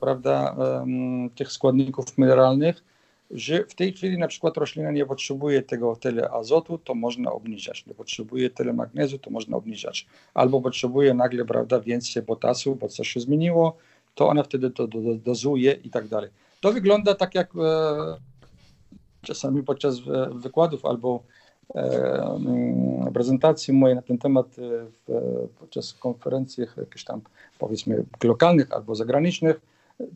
prawda, 0.00 0.56
tych 1.36 1.52
składników 1.52 2.18
mineralnych 2.18 2.84
że 3.30 3.64
w 3.64 3.74
tej 3.74 3.92
chwili 3.92 4.18
na 4.18 4.28
przykład 4.28 4.56
roślina 4.56 4.90
nie 4.90 5.06
potrzebuje 5.06 5.62
tego 5.62 5.96
tyle 5.96 6.30
azotu, 6.30 6.78
to 6.78 6.94
można 6.94 7.32
obniżać. 7.32 7.86
Nie 7.86 7.94
potrzebuje 7.94 8.50
tyle 8.50 8.72
magnezu, 8.72 9.18
to 9.18 9.30
można 9.30 9.56
obniżać. 9.56 10.06
Albo 10.34 10.60
potrzebuje 10.60 11.14
nagle, 11.14 11.44
prawda, 11.44 11.80
więcej 11.80 12.22
potasu, 12.22 12.76
bo 12.76 12.88
coś 12.88 13.08
się 13.08 13.20
zmieniło, 13.20 13.76
to 14.14 14.28
ona 14.28 14.42
wtedy 14.42 14.70
to 14.70 14.86
do, 14.86 15.00
do, 15.00 15.14
dozuje 15.14 15.72
i 15.72 15.90
tak 15.90 16.08
dalej. 16.08 16.30
To 16.60 16.72
wygląda 16.72 17.14
tak 17.14 17.34
jak 17.34 17.50
e, 17.56 17.58
czasami 19.26 19.62
podczas 19.62 19.94
e, 19.96 20.30
wykładów 20.34 20.84
albo 20.84 21.22
mm, 21.74 23.12
prezentacji 23.12 23.74
mojej 23.74 23.96
na 23.96 24.02
ten 24.02 24.18
temat 24.18 24.46
w, 24.58 25.48
podczas 25.58 25.92
konferencji 25.92 26.66
jakichś 26.76 27.04
tam 27.04 27.20
powiedzmy 27.58 28.04
lokalnych 28.24 28.72
albo 28.72 28.94
zagranicznych, 28.94 29.60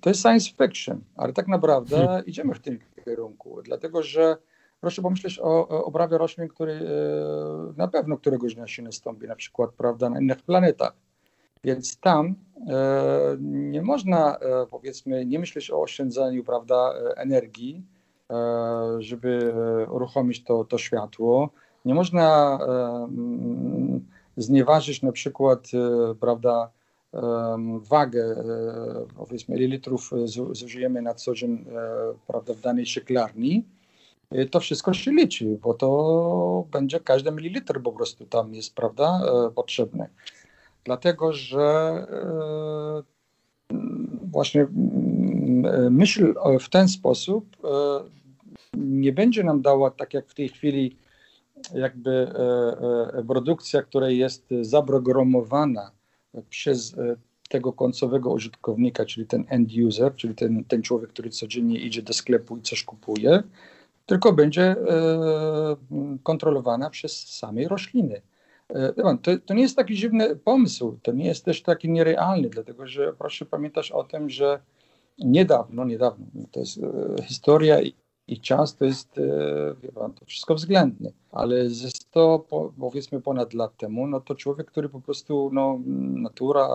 to 0.01 0.11
jest 0.11 0.23
science 0.23 0.51
fiction, 0.51 1.01
ale 1.17 1.33
tak 1.33 1.49
naprawdę 1.49 1.97
hmm. 1.97 2.27
idziemy 2.27 2.55
w 2.55 2.61
tym 2.61 2.79
kierunku, 3.05 3.63
dlatego 3.63 4.03
że 4.03 4.37
proszę 4.81 5.03
pomyśleć 5.03 5.39
o, 5.39 5.69
o 5.69 5.85
obrawie 5.85 6.19
roślin, 6.19 6.49
który 6.49 6.81
na 7.77 7.89
pewno 7.89 8.17
któregoś 8.17 8.55
dnia 8.55 8.67
się 8.67 8.83
nastąpi, 8.83 9.27
na 9.27 9.37
przykład 9.37 9.71
prawda, 9.71 10.11
na 10.11 10.21
innych 10.21 10.43
planetach. 10.43 10.93
Więc 11.65 11.97
tam 11.97 12.35
e, 12.69 13.37
nie 13.41 13.83
można, 13.83 14.37
e, 14.37 14.67
powiedzmy, 14.71 15.27
nie 15.27 15.39
myśleć 15.39 15.71
o 15.71 15.83
oszczędzaniu 15.83 16.45
prawda, 16.45 16.95
energii, 17.17 17.83
e, 17.83 18.00
żeby 18.99 19.55
uruchomić 19.91 20.45
to, 20.45 20.65
to 20.65 20.79
światło. 20.79 21.51
Nie 21.85 21.95
można 21.95 22.59
mm, 22.63 24.07
znieważyć 24.37 25.03
na 25.03 25.13
przykład, 25.13 25.69
prawda, 26.21 26.71
wagę, 27.81 28.45
powiedzmy, 29.17 29.57
ile 29.57 29.67
litrów 29.67 30.11
zużyjemy 30.53 31.03
na 31.03 31.15
co 31.15 31.35
dzień, 31.35 31.65
prawda, 32.27 32.55
w 32.55 32.61
danej 32.61 32.87
szyklarni. 32.87 33.65
To 34.51 34.61
wszystko 34.61 34.93
się 34.93 35.11
liczy, 35.11 35.59
bo 35.63 35.75
to 35.75 36.65
będzie 36.73 37.01
każdy 37.01 37.33
mililitr 37.33 37.83
po 37.83 37.93
prostu 37.93 38.27
tam 38.27 38.55
jest, 38.55 38.75
prawda, 38.75 39.21
potrzebny 39.55 40.09
dlatego 40.85 41.33
że 41.33 41.63
e, 42.11 43.03
właśnie 44.31 44.67
myśl 45.91 46.35
w 46.61 46.69
ten 46.69 46.89
sposób 46.89 47.57
e, 47.65 47.69
nie 48.77 49.13
będzie 49.13 49.45
nam 49.45 49.63
dała, 49.63 49.91
tak 49.91 50.15
jak 50.15 50.29
w 50.29 50.35
tej 50.35 50.49
chwili, 50.49 50.97
jakby 51.75 52.11
e, 52.11 53.25
produkcja, 53.29 53.83
która 53.83 54.09
jest 54.09 54.47
zaprogramowana 54.61 55.91
przez 56.51 56.97
tego 57.49 57.73
końcowego 57.73 58.31
użytkownika, 58.31 59.05
czyli 59.05 59.27
ten 59.27 59.45
end 59.49 59.71
user, 59.87 60.15
czyli 60.15 60.35
ten, 60.35 60.65
ten 60.65 60.83
człowiek, 60.83 61.11
który 61.11 61.31
codziennie 61.31 61.79
idzie 61.79 62.03
do 62.03 62.13
sklepu 62.13 62.57
i 62.57 62.63
coś 62.63 62.85
kupuje, 62.85 63.43
tylko 64.07 64.33
będzie 64.33 64.77
kontrolowana 66.23 66.91
przez 66.91 67.29
same 67.29 67.69
rośliny. 67.69 68.23
E, 68.75 68.93
to, 69.23 69.31
to 69.47 69.55
nie 69.55 69.63
jest 69.63 69.77
taki 69.77 69.95
dziwny 69.95 70.37
pomysł, 70.37 70.99
to 71.03 71.13
nie 71.13 71.27
jest 71.27 71.45
też 71.45 71.63
taki 71.63 71.91
nierealny, 71.91 72.49
dlatego 72.49 72.87
że 72.87 73.13
proszę 73.13 73.47
pamiętać 73.47 73.91
o 73.93 74.05
tym, 74.05 74.31
że 74.31 74.61
niedawno, 75.19 75.85
niedawno, 75.85 76.27
to 76.53 76.61
jest 76.61 76.79
e, 76.79 77.23
historia 77.23 77.81
i, 78.31 78.41
czas 78.41 78.77
to 78.77 78.85
jest, 78.85 79.19
e, 79.19 79.75
wie 79.83 79.93
pan, 79.93 80.13
to 80.13 80.25
wszystko 80.25 80.55
względne, 80.55 81.11
ale 81.33 81.71
ze 81.71 81.91
100 81.91 82.45
powiedzmy 82.81 83.21
ponad 83.21 83.55
lat 83.55 83.77
temu, 83.77 84.07
no 84.07 84.21
to 84.21 84.35
człowiek, 84.35 84.67
który 84.67 84.89
po 84.89 85.01
prostu, 85.01 85.51
no 85.53 85.79
natura 86.15 86.69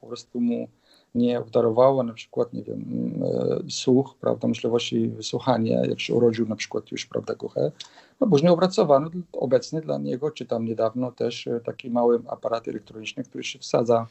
po 0.00 0.06
prostu 0.06 0.40
mu 0.40 0.68
nie 1.14 1.38
obdarowała 1.40 2.02
na 2.02 2.12
przykład, 2.12 2.52
nie 2.52 2.62
wiem, 2.62 2.84
e, 3.24 3.58
słuch, 3.70 4.14
prawda, 4.20 4.48
myśliwości 4.48 5.08
wysłuchania, 5.08 5.86
jak 5.86 6.00
się 6.00 6.14
urodził 6.14 6.48
na 6.48 6.56
przykład 6.56 6.92
już, 6.92 7.06
prawda, 7.06 7.34
Kuchę, 7.34 7.72
no 8.20 8.26
później 8.26 8.52
opracowano 8.52 9.10
obecnie 9.32 9.80
dla 9.80 9.98
niego, 9.98 10.30
czy 10.30 10.46
tam 10.46 10.64
niedawno 10.64 11.12
też 11.12 11.46
e, 11.46 11.60
taki 11.60 11.90
mały 11.90 12.22
aparat 12.26 12.68
elektroniczny, 12.68 13.24
który 13.24 13.44
się 13.44 13.58
wsadza 13.58 14.06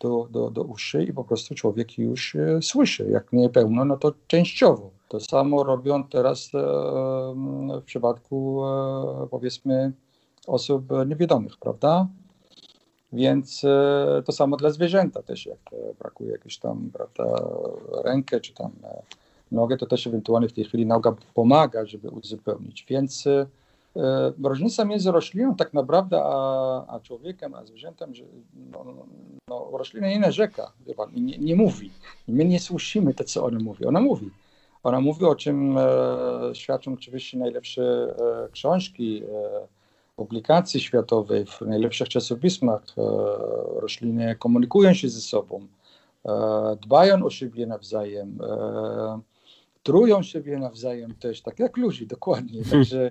do, 0.00 0.28
do, 0.30 0.50
do 0.50 0.62
uszy 0.62 1.04
i 1.04 1.12
po 1.12 1.24
prostu 1.24 1.54
człowiek 1.54 1.98
już 1.98 2.36
słyszy, 2.60 3.08
jak 3.10 3.32
nie 3.32 3.48
pełno, 3.48 3.84
no 3.84 3.96
to 3.96 4.12
częściowo. 4.26 4.99
To 5.10 5.20
samo 5.20 5.62
robią 5.64 6.04
teraz 6.04 6.50
w 7.80 7.82
przypadku 7.84 8.62
powiedzmy 9.30 9.92
osób 10.46 10.84
niewiadomych, 11.06 11.58
prawda? 11.58 12.06
Więc 13.12 13.64
e, 13.64 14.22
to 14.24 14.32
samo 14.32 14.56
dla 14.56 14.70
zwierzęta 14.70 15.22
też, 15.22 15.46
jak 15.46 15.58
e, 15.72 15.94
brakuje 15.98 16.30
jakiejś 16.30 16.58
tam 16.58 16.90
prawda, 16.92 17.24
rękę 18.04 18.40
czy 18.40 18.54
tam 18.54 18.72
e, 18.84 19.02
nogę, 19.52 19.76
to 19.76 19.86
też 19.86 20.06
ewentualnie 20.06 20.48
w 20.48 20.52
tej 20.52 20.64
chwili 20.64 20.86
noga 20.86 21.14
pomaga, 21.34 21.86
żeby 21.86 22.10
uzupełnić. 22.10 22.86
Więc 22.88 23.24
różnica 24.44 24.84
między 24.84 25.12
rośliną 25.12 25.56
tak 25.56 25.74
naprawdę 25.74 26.22
a, 26.22 26.86
a 26.86 27.00
człowiekiem, 27.00 27.54
a 27.54 27.64
zwierzętem, 27.64 28.14
że 28.14 28.24
no, 28.72 28.84
no, 29.48 29.70
roślina 29.72 30.08
nie 30.08 30.20
narzeka, 30.20 30.72
nie, 31.12 31.38
nie 31.38 31.56
mówi. 31.56 31.90
My 32.28 32.44
nie 32.44 32.60
słyszymy 32.60 33.14
to, 33.14 33.24
co 33.24 33.44
ona 33.44 33.58
mówi. 33.58 33.86
Ona 33.86 34.00
mówi. 34.00 34.30
Ona 34.82 35.00
mówi, 35.00 35.24
o 35.24 35.34
czym 35.34 35.78
e, 35.78 35.82
świadczą 36.52 36.92
oczywiście 36.92 37.38
najlepsze 37.38 37.82
e, 37.82 38.48
książki, 38.52 39.22
e, 39.24 39.68
publikacji 40.16 40.80
światowej, 40.80 41.46
w 41.46 41.60
najlepszych 41.60 42.08
czasopismach 42.08 42.82
rośliny 43.76 44.36
komunikują 44.36 44.94
się 44.94 45.08
ze 45.08 45.20
sobą, 45.20 45.66
dbają 46.82 47.24
o 47.24 47.30
siebie 47.30 47.66
nawzajem, 47.66 48.38
trują 49.82 50.22
siebie 50.22 50.58
nawzajem 50.58 51.14
też, 51.14 51.42
tak 51.42 51.58
jak 51.58 51.76
ludzi, 51.76 52.06
dokładnie. 52.06 52.64
Także 52.70 53.10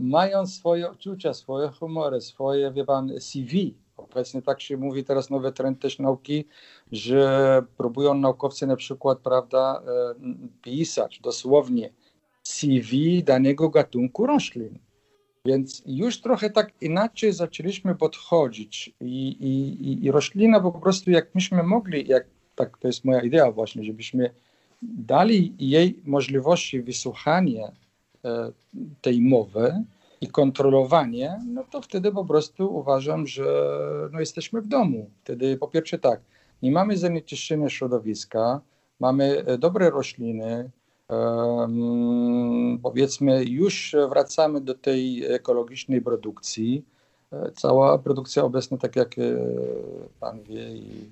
mają 0.00 0.46
swoje 0.46 0.90
odczucia, 0.90 1.34
swoje 1.34 1.68
humory, 1.68 2.20
swoje, 2.20 2.72
wie 2.72 2.84
pan, 2.84 3.12
CV. 3.20 3.74
Obecnie 3.98 4.42
tak 4.42 4.60
się 4.60 4.76
mówi, 4.76 5.04
teraz 5.04 5.30
nowy 5.30 5.52
trend 5.52 5.80
też 5.80 5.98
nauki, 5.98 6.44
że 6.92 7.62
próbują 7.76 8.14
naukowcy 8.14 8.66
na 8.66 8.76
przykład, 8.76 9.18
prawda, 9.18 9.82
pisać 10.62 11.20
dosłownie 11.20 11.92
CV 12.42 13.24
danego 13.24 13.68
gatunku 13.68 14.26
roślin. 14.26 14.78
Więc 15.44 15.82
już 15.86 16.20
trochę 16.20 16.50
tak 16.50 16.72
inaczej 16.80 17.32
zaczęliśmy 17.32 17.94
podchodzić 17.94 18.94
i, 19.00 19.28
i, 19.28 20.04
i 20.04 20.10
roślina 20.10 20.60
po 20.60 20.72
prostu 20.72 21.10
jak 21.10 21.34
myśmy 21.34 21.62
mogli, 21.62 22.08
jak, 22.08 22.26
tak 22.54 22.78
to 22.78 22.88
jest 22.88 23.04
moja 23.04 23.20
idea 23.20 23.52
właśnie, 23.52 23.84
żebyśmy 23.84 24.30
dali 24.82 25.54
jej 25.58 26.02
możliwości 26.04 26.82
wysłuchania 26.82 27.72
e, 28.24 28.52
tej 29.00 29.20
mowy 29.20 29.84
i 30.20 30.28
kontrolowanie, 30.28 31.38
no 31.46 31.64
to 31.70 31.82
wtedy 31.82 32.12
po 32.12 32.24
prostu 32.24 32.76
uważam, 32.76 33.26
że 33.26 33.78
no, 34.12 34.20
jesteśmy 34.20 34.60
w 34.60 34.66
domu. 34.66 35.10
Wtedy 35.24 35.56
po 35.56 35.68
pierwsze 35.68 35.98
tak, 35.98 36.20
nie 36.62 36.72
mamy 36.72 36.96
zanieczyszczenia 36.96 37.68
środowiska, 37.68 38.60
mamy 39.00 39.44
e, 39.46 39.58
dobre 39.58 39.90
rośliny, 39.90 40.70
powiedzmy, 42.82 43.44
już 43.44 43.96
wracamy 44.10 44.60
do 44.60 44.74
tej 44.74 45.24
ekologicznej 45.24 46.02
produkcji. 46.02 46.84
E, 47.32 47.50
cała 47.56 47.98
produkcja 47.98 48.44
obecna, 48.44 48.76
tak 48.76 48.96
jak 48.96 49.18
e, 49.18 49.22
Pan 50.20 50.42
wie 50.42 50.72
i, 50.72 51.10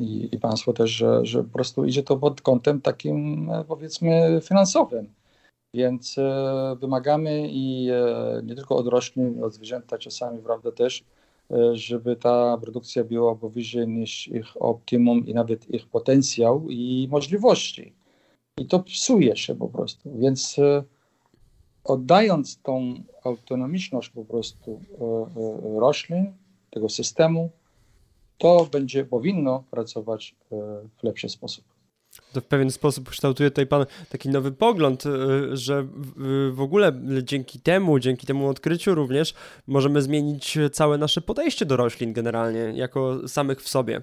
i, 0.00 0.28
i 0.34 0.38
Państwo 0.38 0.72
też, 0.72 0.90
że, 0.90 1.26
że 1.26 1.44
po 1.44 1.50
prostu 1.50 1.84
idzie 1.84 2.02
to 2.02 2.16
pod 2.16 2.40
kątem 2.40 2.80
takim, 2.80 3.50
powiedzmy, 3.68 4.40
finansowym. 4.42 5.08
Więc 5.74 6.16
wymagamy 6.80 7.48
i 7.50 7.88
nie 8.42 8.54
tylko 8.54 8.76
od 8.76 8.86
roślin, 8.86 9.44
od 9.44 9.54
zwierzęta 9.54 9.98
czasami, 9.98 10.38
prawda, 10.38 10.72
też, 10.72 11.04
żeby 11.72 12.16
ta 12.16 12.58
produkcja 12.58 13.04
była 13.04 13.34
powyżej 13.34 13.88
niż 13.88 14.28
ich 14.28 14.62
optimum 14.62 15.26
i 15.26 15.34
nawet 15.34 15.70
ich 15.70 15.86
potencjał 15.86 16.66
i 16.70 17.08
możliwości. 17.10 17.92
I 18.58 18.66
to 18.66 18.78
psuje 18.78 19.36
się 19.36 19.54
po 19.54 19.68
prostu. 19.68 20.18
Więc 20.18 20.58
e, 20.58 20.84
oddając 21.84 22.62
tą 22.62 22.94
autonomiczność 23.24 24.10
po 24.10 24.24
prostu 24.24 24.80
e, 25.00 25.04
e, 25.76 25.80
roślin, 25.80 26.32
tego 26.70 26.88
systemu, 26.88 27.50
to 28.38 28.68
będzie 28.72 29.04
powinno 29.04 29.64
pracować 29.70 30.34
w 30.98 31.02
lepszy 31.02 31.28
sposób. 31.28 31.64
To 32.36 32.40
w 32.40 32.44
pewien 32.44 32.70
sposób 32.70 33.08
kształtuje 33.08 33.50
tutaj 33.50 33.66
Pan 33.66 33.86
taki 34.10 34.28
nowy 34.28 34.52
pogląd, 34.52 35.04
że 35.52 35.86
w 36.52 36.60
ogóle 36.60 36.92
dzięki 37.22 37.60
temu, 37.60 37.98
dzięki 37.98 38.26
temu 38.26 38.48
odkryciu 38.48 38.94
również 38.94 39.34
możemy 39.66 40.02
zmienić 40.02 40.58
całe 40.72 40.98
nasze 40.98 41.20
podejście 41.20 41.66
do 41.66 41.76
roślin 41.76 42.12
generalnie, 42.12 42.72
jako 42.74 43.28
samych 43.28 43.62
w 43.62 43.68
sobie. 43.68 44.00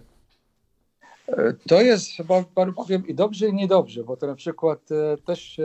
To 1.67 1.81
jest 1.81 2.11
chyba 2.17 2.43
powiem 2.75 3.07
i 3.07 3.15
dobrze 3.15 3.47
i 3.47 3.53
niedobrze, 3.53 4.03
bo 4.03 4.17
to 4.17 4.27
na 4.27 4.35
przykład 4.35 4.91
e, 4.91 5.17
też 5.17 5.59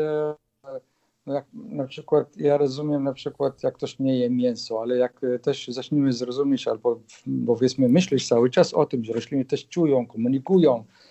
no 1.26 1.34
jak 1.34 1.44
na 1.54 1.84
przykład 1.84 2.36
ja 2.36 2.56
rozumiem 2.56 3.04
na 3.04 3.12
przykład 3.12 3.62
jak 3.62 3.74
ktoś 3.74 3.98
nie 3.98 4.18
je 4.18 4.30
mięso, 4.30 4.82
ale 4.82 4.96
jak 4.96 5.24
e, 5.24 5.38
też 5.38 5.68
zaczniemy 5.68 6.12
zrozumieć 6.12 6.68
albo 6.68 7.00
powiedzmy 7.46 7.88
myśleć 7.88 8.28
cały 8.28 8.50
czas 8.50 8.74
o 8.74 8.86
tym, 8.86 9.04
że 9.04 9.12
rośliny 9.12 9.44
też 9.44 9.68
czują, 9.68 10.06
komunikują, 10.06 10.76
e, 10.76 11.07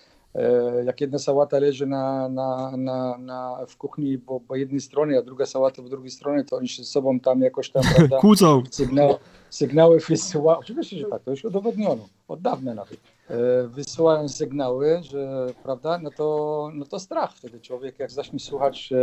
jak 0.86 1.02
jedna 1.02 1.20
sałata 1.20 1.60
leży 1.60 1.86
na, 1.86 2.30
na, 2.30 2.78
na, 2.78 3.18
na, 3.18 3.66
w 3.68 3.78
kuchni 3.78 4.18
po, 4.18 4.40
po 4.40 4.56
jednej 4.56 4.82
stronie, 4.82 5.18
a 5.18 5.22
druga 5.22 5.46
sałata 5.46 5.82
po 5.82 5.90
drugiej 5.90 6.12
stronie, 6.12 6.44
to 6.44 6.56
oni 6.56 6.68
się 6.68 6.84
z 6.84 6.90
sobą 6.90 7.20
tam 7.20 7.42
jakoś 7.42 7.70
tam, 7.70 7.84
prawda, 7.96 8.20
Kłócą. 8.20 8.64
Sygnał, 8.72 9.16
sygnały 9.50 10.00
wysyłają. 10.00 10.60
Oczywiście, 10.60 10.98
że 10.98 11.06
tak, 11.06 11.24
to 11.24 11.32
już 11.32 11.46
udowodniono, 11.46 12.08
od 12.28 12.42
dawna 12.42 12.74
nawet. 12.74 13.00
E, 13.30 13.68
wysyłają 13.68 14.30
sygnały, 14.30 15.00
że 15.04 15.48
prawda, 15.64 16.00
no 16.00 16.10
to, 16.12 16.70
no 16.74 16.86
to 16.86 17.00
strach 17.00 17.34
wtedy 17.34 17.60
człowiek, 17.60 18.00
jak 18.00 18.12
zacznie 18.12 18.40
słuchać 18.40 18.94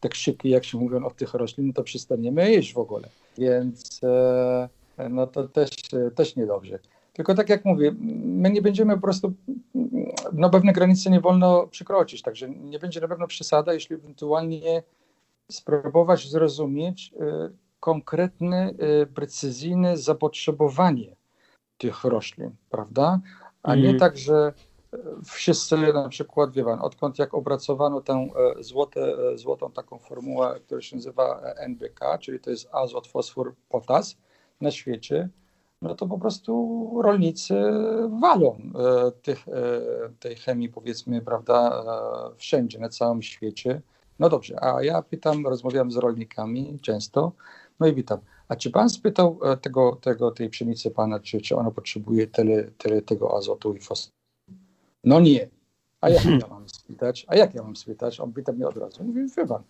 te 0.00 0.08
krzyki, 0.08 0.50
jak 0.50 0.64
się 0.64 0.78
mówią 0.78 1.04
od 1.04 1.16
tych 1.16 1.34
roślin, 1.34 1.72
to 1.72 1.82
przestaniemy 1.82 2.50
jeść 2.50 2.74
w 2.74 2.78
ogóle. 2.78 3.08
Więc 3.38 4.00
e, 4.04 4.68
no 5.10 5.26
to 5.26 5.48
też, 5.48 5.70
też 6.14 6.36
niedobrze. 6.36 6.78
Tylko 7.12 7.34
tak 7.34 7.48
jak 7.48 7.64
mówię, 7.64 7.94
my 8.24 8.50
nie 8.50 8.62
będziemy 8.62 8.94
po 8.94 9.00
prostu, 9.00 9.32
no 10.32 10.50
pewne 10.50 10.72
granice 10.72 11.10
nie 11.10 11.20
wolno 11.20 11.66
przekroczyć, 11.66 12.22
także 12.22 12.50
nie 12.50 12.78
będzie 12.78 13.00
na 13.00 13.08
pewno 13.08 13.26
przesada, 13.26 13.72
jeśli 13.72 13.96
ewentualnie 13.96 14.82
spróbować 15.50 16.28
zrozumieć 16.28 17.12
y, 17.12 17.52
konkretne, 17.80 18.70
y, 19.02 19.06
precyzyjne 19.06 19.96
zapotrzebowanie 19.96 21.16
tych 21.78 22.04
roślin, 22.04 22.50
prawda? 22.70 23.20
A 23.62 23.74
nie 23.74 23.88
mm. 23.88 23.98
tak, 23.98 24.16
że 24.16 24.52
y, 24.94 24.98
wszyscy 25.24 25.76
na 25.76 26.08
przykład, 26.08 26.52
wie 26.52 26.64
pan, 26.64 26.80
odkąd 26.80 27.18
jak 27.18 27.34
opracowano 27.34 28.00
tę 28.00 28.28
złote, 28.60 29.16
złotą 29.38 29.72
taką 29.72 29.98
formułę, 29.98 30.60
która 30.66 30.80
się 30.80 30.96
nazywa 30.96 31.40
NBK, 31.56 32.18
czyli 32.20 32.40
to 32.40 32.50
jest 32.50 32.68
azot, 32.72 33.06
fosfor, 33.06 33.54
potas 33.68 34.16
na 34.60 34.70
świecie, 34.70 35.28
no 35.82 35.94
to 35.94 36.06
po 36.06 36.18
prostu 36.18 37.02
rolnicy 37.02 37.54
walą 38.20 38.58
e, 38.58 39.12
tych, 39.22 39.48
e, 39.48 39.52
tej 40.20 40.36
chemii, 40.36 40.68
powiedzmy, 40.68 41.22
prawda, 41.22 41.84
e, 42.32 42.36
wszędzie, 42.36 42.78
na 42.78 42.88
całym 42.88 43.22
świecie. 43.22 43.80
No 44.18 44.28
dobrze, 44.28 44.64
a 44.64 44.82
ja 44.82 45.02
pytam, 45.02 45.46
rozmawiam 45.46 45.90
z 45.90 45.96
rolnikami 45.96 46.78
często, 46.82 47.32
no 47.80 47.86
i 47.86 47.94
witam. 47.94 48.18
A 48.48 48.56
czy 48.56 48.70
pan 48.70 48.90
spytał 48.90 49.38
tego, 49.60 49.98
tego, 50.00 50.30
tej 50.30 50.50
pszenicy 50.50 50.90
pana, 50.90 51.20
czy, 51.20 51.40
czy 51.40 51.56
ona 51.56 51.70
potrzebuje 51.70 52.26
tyle, 52.26 52.64
tyle 52.78 53.02
tego 53.02 53.36
azotu 53.36 53.74
i 53.74 53.80
fosforu? 53.80 54.16
No 55.04 55.20
nie. 55.20 55.48
A 56.00 56.08
jak 56.08 56.24
ja 56.24 56.46
mam 56.50 56.68
spytać? 56.68 57.26
A 57.28 57.36
jak 57.36 57.54
ja 57.54 57.62
mam 57.62 57.76
spytać? 57.76 58.20
On 58.20 58.32
pyta 58.32 58.52
mnie 58.52 58.68
od 58.68 58.76
razu. 58.76 59.04
Mówi, 59.04 59.20
wie 59.36 59.46
pan, 59.46 59.62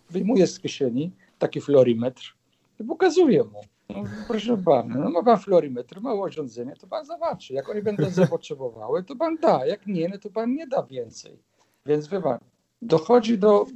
z 0.47 0.61
kieszeni 0.61 1.11
taki 1.39 1.61
florimetr 1.61 2.37
i 2.81 2.85
pokazuje 2.85 3.45
mu. 3.45 3.61
No, 3.97 4.05
proszę 4.29 4.57
pana, 4.57 4.95
no 4.95 5.11
ma 5.11 5.23
pan 5.23 5.39
florymetr, 5.39 6.01
ma 6.01 6.15
urządzenie, 6.15 6.77
to 6.77 6.87
pan 6.87 7.05
zobaczy. 7.05 7.55
Jak 7.55 7.69
oni 7.69 7.83
będą 7.83 8.11
zapotrzebowały, 8.11 9.05
to 9.05 9.17
pan 9.17 9.37
da. 9.37 9.67
Jak 9.67 9.87
nie, 9.87 10.09
no 10.09 10.19
to 10.19 10.31
pan 10.31 10.55
nie 10.55 10.67
da 10.67 10.83
więcej. 10.83 11.39
Więc 11.87 12.09
wie 12.09 12.21
pan, 12.21 12.39
dochodzi 12.83 13.39
do, 13.39 13.67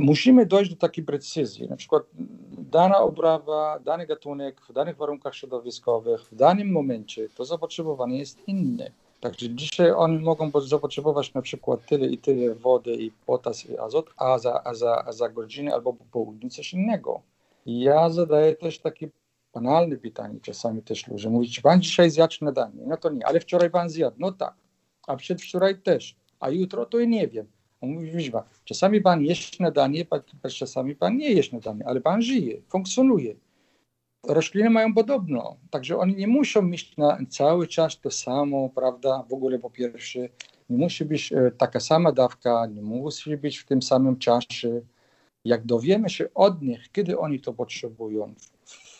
musimy 0.00 0.46
dojść 0.46 0.70
do 0.70 0.76
takiej 0.76 1.04
precyzji. 1.04 1.68
Na 1.68 1.76
przykład 1.76 2.02
dana 2.58 2.98
obrawa, 2.98 3.78
dany 3.84 4.06
gatunek 4.06 4.60
w 4.60 4.72
danych 4.72 4.96
warunkach 4.96 5.34
środowiskowych, 5.34 6.20
w 6.20 6.34
danym 6.34 6.72
momencie, 6.72 7.28
to 7.28 7.44
zapotrzebowanie 7.44 8.18
jest 8.18 8.38
inne. 8.48 8.90
Także 9.20 9.50
dzisiaj 9.50 9.92
oni 9.92 10.18
mogą 10.18 10.50
zapotrzebować 10.60 11.34
na 11.34 11.42
przykład 11.42 11.86
tyle 11.86 12.06
i 12.06 12.18
tyle 12.18 12.54
wody 12.54 12.94
i 12.94 13.10
potas 13.26 13.66
i 13.66 13.78
azot, 13.78 14.10
a 14.16 14.38
za, 14.38 14.62
a 14.64 14.74
za, 14.74 15.04
a 15.06 15.12
za 15.12 15.28
godzinę 15.28 15.74
albo 15.74 15.92
po 15.92 16.04
południu 16.04 16.50
coś 16.50 16.72
innego. 16.72 17.20
Ja 17.70 18.10
zadaję 18.10 18.56
też 18.56 18.78
takie 18.78 19.08
banalne 19.54 19.96
pytanie 19.96 20.40
czasami 20.42 20.82
też 20.82 21.06
ludzie. 21.06 21.30
Mówić, 21.30 21.60
pan 21.60 21.82
dzisiaj 21.82 22.10
zjadł 22.10 22.34
śniadanie? 22.34 22.82
No 22.86 22.96
to 22.96 23.10
nie, 23.10 23.26
ale 23.26 23.40
wczoraj 23.40 23.70
pan 23.70 23.90
zjadł. 23.90 24.16
No 24.18 24.32
tak, 24.32 24.54
a 25.06 25.16
przedwczoraj 25.16 25.82
też, 25.82 26.16
a 26.40 26.50
jutro 26.50 26.86
to 26.86 27.04
nie 27.04 27.28
wiem. 27.28 27.46
Mówi, 27.82 28.10
widzi 28.10 28.30
pan, 28.30 28.42
czasami 28.64 29.00
pan 29.00 29.24
je 29.24 29.34
śniadanie, 29.34 30.06
czasami 30.54 30.96
pan 30.96 31.16
nie 31.16 31.30
je 31.30 31.42
śniadanie, 31.42 31.86
ale 31.86 32.00
pan 32.00 32.22
żyje, 32.22 32.62
funkcjonuje. 32.68 33.34
Rośliny 34.26 34.70
mają 34.70 34.94
podobno, 34.94 35.56
także 35.70 35.96
oni 35.98 36.16
nie 36.16 36.28
muszą 36.28 36.62
mieć 36.62 36.96
na 36.96 37.18
cały 37.28 37.66
czas 37.66 38.00
to 38.00 38.10
samo, 38.10 38.68
prawda? 38.68 39.24
W 39.28 39.32
ogóle 39.32 39.58
po 39.58 39.70
pierwsze, 39.70 40.28
nie 40.70 40.78
musi 40.78 41.04
być 41.04 41.32
e, 41.32 41.50
taka 41.50 41.80
sama 41.80 42.12
dawka, 42.12 42.66
nie 42.66 42.82
musi 42.82 43.36
być 43.36 43.58
w 43.58 43.66
tym 43.66 43.82
samym 43.82 44.18
czasie 44.18 44.80
jak 45.48 45.66
dowiemy 45.66 46.10
się 46.10 46.34
od 46.34 46.62
nich, 46.62 46.92
kiedy 46.92 47.18
oni 47.18 47.40
to 47.40 47.52
potrzebują, 47.52 48.34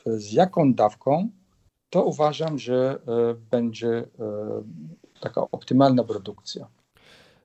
z 0.06 0.32
jaką 0.32 0.74
dawką, 0.74 1.30
to 1.90 2.04
uważam, 2.04 2.58
że 2.58 2.98
e, 3.06 3.34
będzie 3.50 3.88
e, 3.88 4.06
taka 5.20 5.40
optymalna 5.40 6.04
produkcja. 6.04 6.68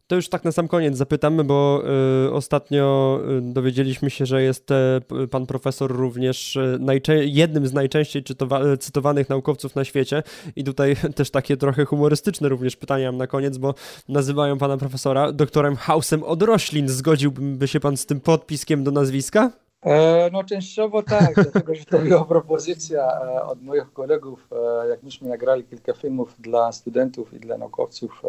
To 0.08 0.16
już 0.16 0.30
tak 0.30 0.44
na 0.44 0.52
sam 0.52 0.68
koniec 0.68 0.98
zapytamy, 0.98 1.44
bo 1.44 1.84
y, 2.28 2.32
ostatnio 2.32 3.20
y, 3.38 3.42
dowiedzieliśmy 3.42 4.10
się, 4.10 4.26
że 4.26 4.44
jest 4.44 4.72
y, 4.72 5.28
pan 5.28 5.46
profesor 5.46 5.92
również 5.92 6.56
y, 6.56 7.26
jednym 7.26 7.68
z 7.68 7.74
najczęściej 7.74 8.24
czytowa- 8.24 8.78
cytowanych 8.78 9.30
naukowców 9.30 9.76
na 9.76 9.84
świecie. 9.84 10.24
I 10.56 10.63
tutaj 10.63 10.96
też 11.16 11.32
takie 11.32 11.58
trochę 11.58 11.86
humorystyczne 11.86 12.50
również 12.50 12.76
pytania 12.76 13.12
mam 13.12 13.18
na 13.18 13.28
koniec, 13.28 13.58
bo 13.58 13.74
nazywają 14.10 14.58
pana 14.58 14.78
profesora 14.78 15.32
doktorem 15.32 15.76
Hausem 15.76 16.24
od 16.24 16.44
roślin. 16.44 16.89
Zgodziłby 16.89 17.68
się 17.68 17.80
pan 17.80 17.98
z 17.98 18.06
tym 18.06 18.20
podpiskiem 18.20 18.84
do 18.84 18.92
nazwiska? 18.92 19.52
E, 19.86 20.30
no 20.34 20.44
częściowo 20.44 21.04
tak, 21.04 21.36
dlatego 21.44 21.76
że 21.76 21.86
to 21.86 22.00
była 22.00 22.26
propozycja 22.26 23.22
e, 23.22 23.44
od 23.44 23.62
moich 23.62 23.94
kolegów, 23.94 24.48
e, 24.52 24.88
jak 24.88 25.04
myśmy 25.04 25.30
nagrali 25.30 25.63
kilka 25.63 25.94
filmów 25.94 26.36
dla 26.39 26.72
studentów 26.72 27.34
i 27.34 27.39
dla 27.39 27.58
naukowców 27.58 28.24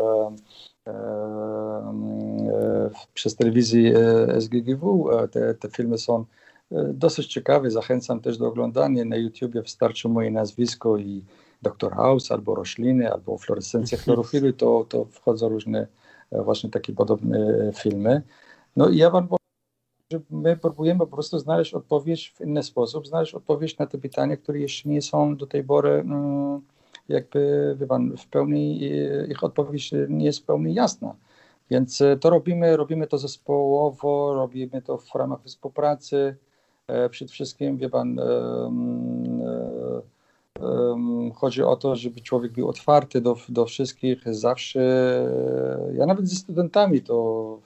przez 3.14 3.36
telewizję 3.36 3.94
SGGW. 4.40 5.08
Te, 5.30 5.54
te 5.54 5.68
filmy 5.68 5.98
są 5.98 6.24
dosyć 6.70 7.26
ciekawe, 7.26 7.70
zachęcam 7.70 8.20
też 8.20 8.38
do 8.38 8.46
oglądania. 8.46 9.04
Na 9.04 9.16
YouTubie 9.16 9.62
wystarczy 9.62 10.08
moje 10.08 10.30
nazwisko 10.30 10.96
i 10.96 11.24
Dr. 11.62 11.92
House, 11.92 12.32
albo 12.32 12.54
rośliny, 12.54 13.12
albo 13.12 13.38
fluorescencja 13.38 13.98
chlorofilu, 13.98 14.52
to, 14.52 14.86
to 14.88 15.04
wchodzą 15.04 15.48
różne 15.48 15.86
właśnie 16.32 16.70
takie 16.70 16.92
podobne 16.92 17.70
filmy. 17.74 18.22
No 18.76 18.88
i 18.88 18.96
ja 18.96 19.10
wam 19.10 19.28
że 20.12 20.20
my 20.30 20.56
próbujemy 20.56 20.98
po 20.98 21.06
prostu 21.06 21.38
znaleźć 21.38 21.74
odpowiedź 21.74 22.34
w 22.36 22.40
inny 22.40 22.62
sposób, 22.62 23.06
znaleźć 23.06 23.34
odpowiedź 23.34 23.78
na 23.78 23.86
te 23.86 23.98
pytania, 23.98 24.36
które 24.36 24.58
jeszcze 24.58 24.88
nie 24.88 25.02
są 25.02 25.36
do 25.36 25.46
tej 25.46 25.64
pory 25.64 25.90
mm, 25.90 26.60
jakby, 27.08 27.74
wie 27.80 27.86
pan, 27.86 28.16
w 28.16 28.26
pełni, 28.26 28.80
ich 29.28 29.44
odpowiedź 29.44 29.90
nie 30.08 30.24
jest 30.24 30.38
w 30.38 30.44
pełni 30.44 30.74
jasna. 30.74 31.14
Więc 31.70 32.00
e, 32.00 32.16
to 32.16 32.30
robimy, 32.30 32.76
robimy 32.76 33.06
to 33.06 33.18
zespołowo, 33.18 34.34
robimy 34.34 34.82
to 34.82 34.98
w 34.98 35.14
ramach 35.14 35.40
współpracy. 35.44 36.36
E, 36.86 37.08
przede 37.08 37.32
wszystkim, 37.32 37.76
wie 37.76 37.90
pan, 37.90 38.20
chodzi 41.34 41.62
o 41.62 41.76
to, 41.76 41.96
żeby 41.96 42.20
człowiek 42.20 42.52
był 42.52 42.68
otwarty 42.68 43.20
do, 43.20 43.36
do 43.48 43.66
wszystkich, 43.66 44.34
zawsze. 44.34 44.80
Ja 45.92 46.06
nawet 46.06 46.28
ze 46.28 46.36
studentami 46.36 47.02
to 47.02 47.58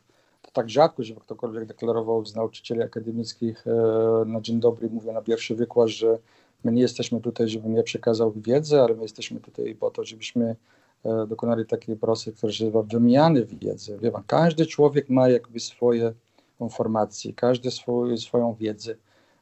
tak 0.53 0.71
rzadko, 0.71 1.03
żeby 1.03 1.21
ktokolwiek 1.21 1.65
deklarował 1.65 2.27
z 2.27 2.35
nauczycieli 2.35 2.83
akademickich 2.83 3.67
e, 3.67 4.25
na 4.27 4.41
dzień 4.41 4.61
dobry, 4.61 4.91
mówię 4.91 5.13
na 5.13 5.23
pierwszy 5.23 5.55
wykład, 5.55 5.89
że 5.89 6.19
my 6.65 6.73
nie 6.73 6.83
jesteśmy 6.83 7.21
tutaj, 7.21 7.49
żebym 7.49 7.77
ja 7.77 7.83
przekazał 7.83 8.33
wiedzę, 8.37 8.83
ale 8.83 8.95
my 8.95 9.03
jesteśmy 9.03 9.41
tutaj 9.41 9.75
po 9.75 9.91
to, 9.91 10.05
żebyśmy 10.05 10.57
e, 11.05 11.27
dokonali 11.27 11.67
takiej 11.67 11.97
proces, 11.97 12.35
który 12.35 12.53
się 12.53 12.65
nazywa 12.65 12.83
wymiany 12.83 13.45
wiedzy. 13.45 13.99
Wie 14.03 14.11
pan, 14.11 14.23
każdy 14.27 14.67
człowiek 14.67 15.09
ma 15.09 15.29
jakby 15.29 15.61
swoje 15.61 16.13
informacje, 16.61 17.33
każdy 17.33 17.71
swój, 17.71 18.19
swoją 18.19 18.55
wiedzę, 18.55 18.97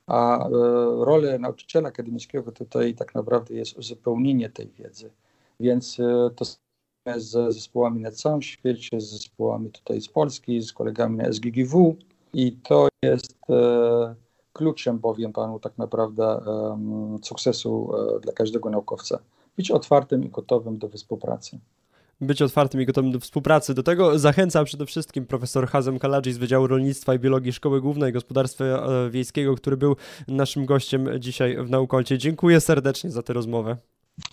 a 0.07 0.46
e, 0.46 0.50
rolę 1.05 1.38
nauczyciela 1.38 1.88
akademickiego 1.88 2.52
tutaj 2.52 2.94
tak 2.94 3.14
naprawdę 3.14 3.55
jest 3.55 3.79
uzupełnienie 3.79 4.50
tej 4.50 4.68
wiedzy. 4.68 5.11
Więc 5.61 5.98
to 6.37 6.44
z 7.16 7.55
zespołami 7.55 8.00
na 8.00 8.11
całym 8.11 8.42
świecie, 8.42 9.00
z 9.00 9.11
zespołami 9.11 9.70
tutaj 9.70 10.00
z 10.00 10.09
Polski, 10.09 10.62
z 10.62 10.72
kolegami 10.72 11.16
na 11.16 11.33
SGGW 11.33 11.96
i 12.33 12.52
to 12.52 12.88
jest 13.02 13.37
e, 13.50 14.14
kluczem, 14.56 14.98
powiem 14.98 15.32
panu, 15.32 15.58
tak 15.58 15.78
naprawdę 15.78 16.40
sukcesu 17.22 17.90
e, 18.16 18.20
dla 18.20 18.32
każdego 18.32 18.70
naukowca. 18.70 19.18
Być 19.56 19.70
otwartym 19.70 20.24
i 20.24 20.28
gotowym 20.28 20.78
do 20.78 20.88
współpracy 20.88 21.58
być 22.20 22.42
otwartym 22.42 22.82
i 22.82 22.86
gotowym 22.86 23.12
do 23.12 23.20
współpracy. 23.20 23.74
Do 23.74 23.82
tego 23.82 24.18
zachęcam 24.18 24.64
przede 24.64 24.86
wszystkim 24.86 25.26
profesor 25.26 25.68
Hazem 25.68 25.98
Kaladzi 25.98 26.32
z 26.32 26.38
Wydziału 26.38 26.66
Rolnictwa 26.66 27.14
i 27.14 27.18
Biologii 27.18 27.52
Szkoły 27.52 27.80
Głównej 27.80 28.12
Gospodarstwa 28.12 28.64
e, 28.64 29.10
Wiejskiego, 29.10 29.54
który 29.54 29.76
był 29.76 29.96
naszym 30.28 30.66
gościem 30.66 31.08
dzisiaj 31.18 31.56
w 31.64 31.70
Naukolcie. 31.70 32.18
Dziękuję 32.18 32.60
serdecznie 32.60 33.10
za 33.10 33.22
tę 33.22 33.32
rozmowę. 33.32 33.76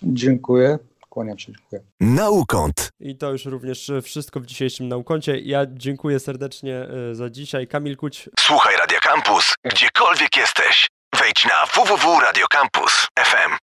Dziękuję. 0.03 0.79
Kłaniam 1.13 1.39
się, 1.39 1.51
dziękuję. 1.51 1.81
Naukąt. 1.99 2.89
I 2.99 3.17
to 3.17 3.31
już 3.31 3.45
również 3.45 3.91
wszystko 4.03 4.39
w 4.39 4.45
dzisiejszym 4.45 4.87
Naukoncie. 4.87 5.39
Ja 5.39 5.65
dziękuję 5.69 6.19
serdecznie 6.19 6.75
e, 7.11 7.15
za 7.15 7.29
dzisiaj. 7.29 7.67
Kamil 7.67 7.97
Kuć. 7.97 8.29
Słuchaj 8.39 8.75
Radio 8.77 8.99
Campus, 8.99 9.55
gdziekolwiek 9.63 10.37
jesteś. 10.37 10.87
Wejdź 11.19 11.45
na 11.45 11.65
www.radiocampus.fm. 11.65 13.57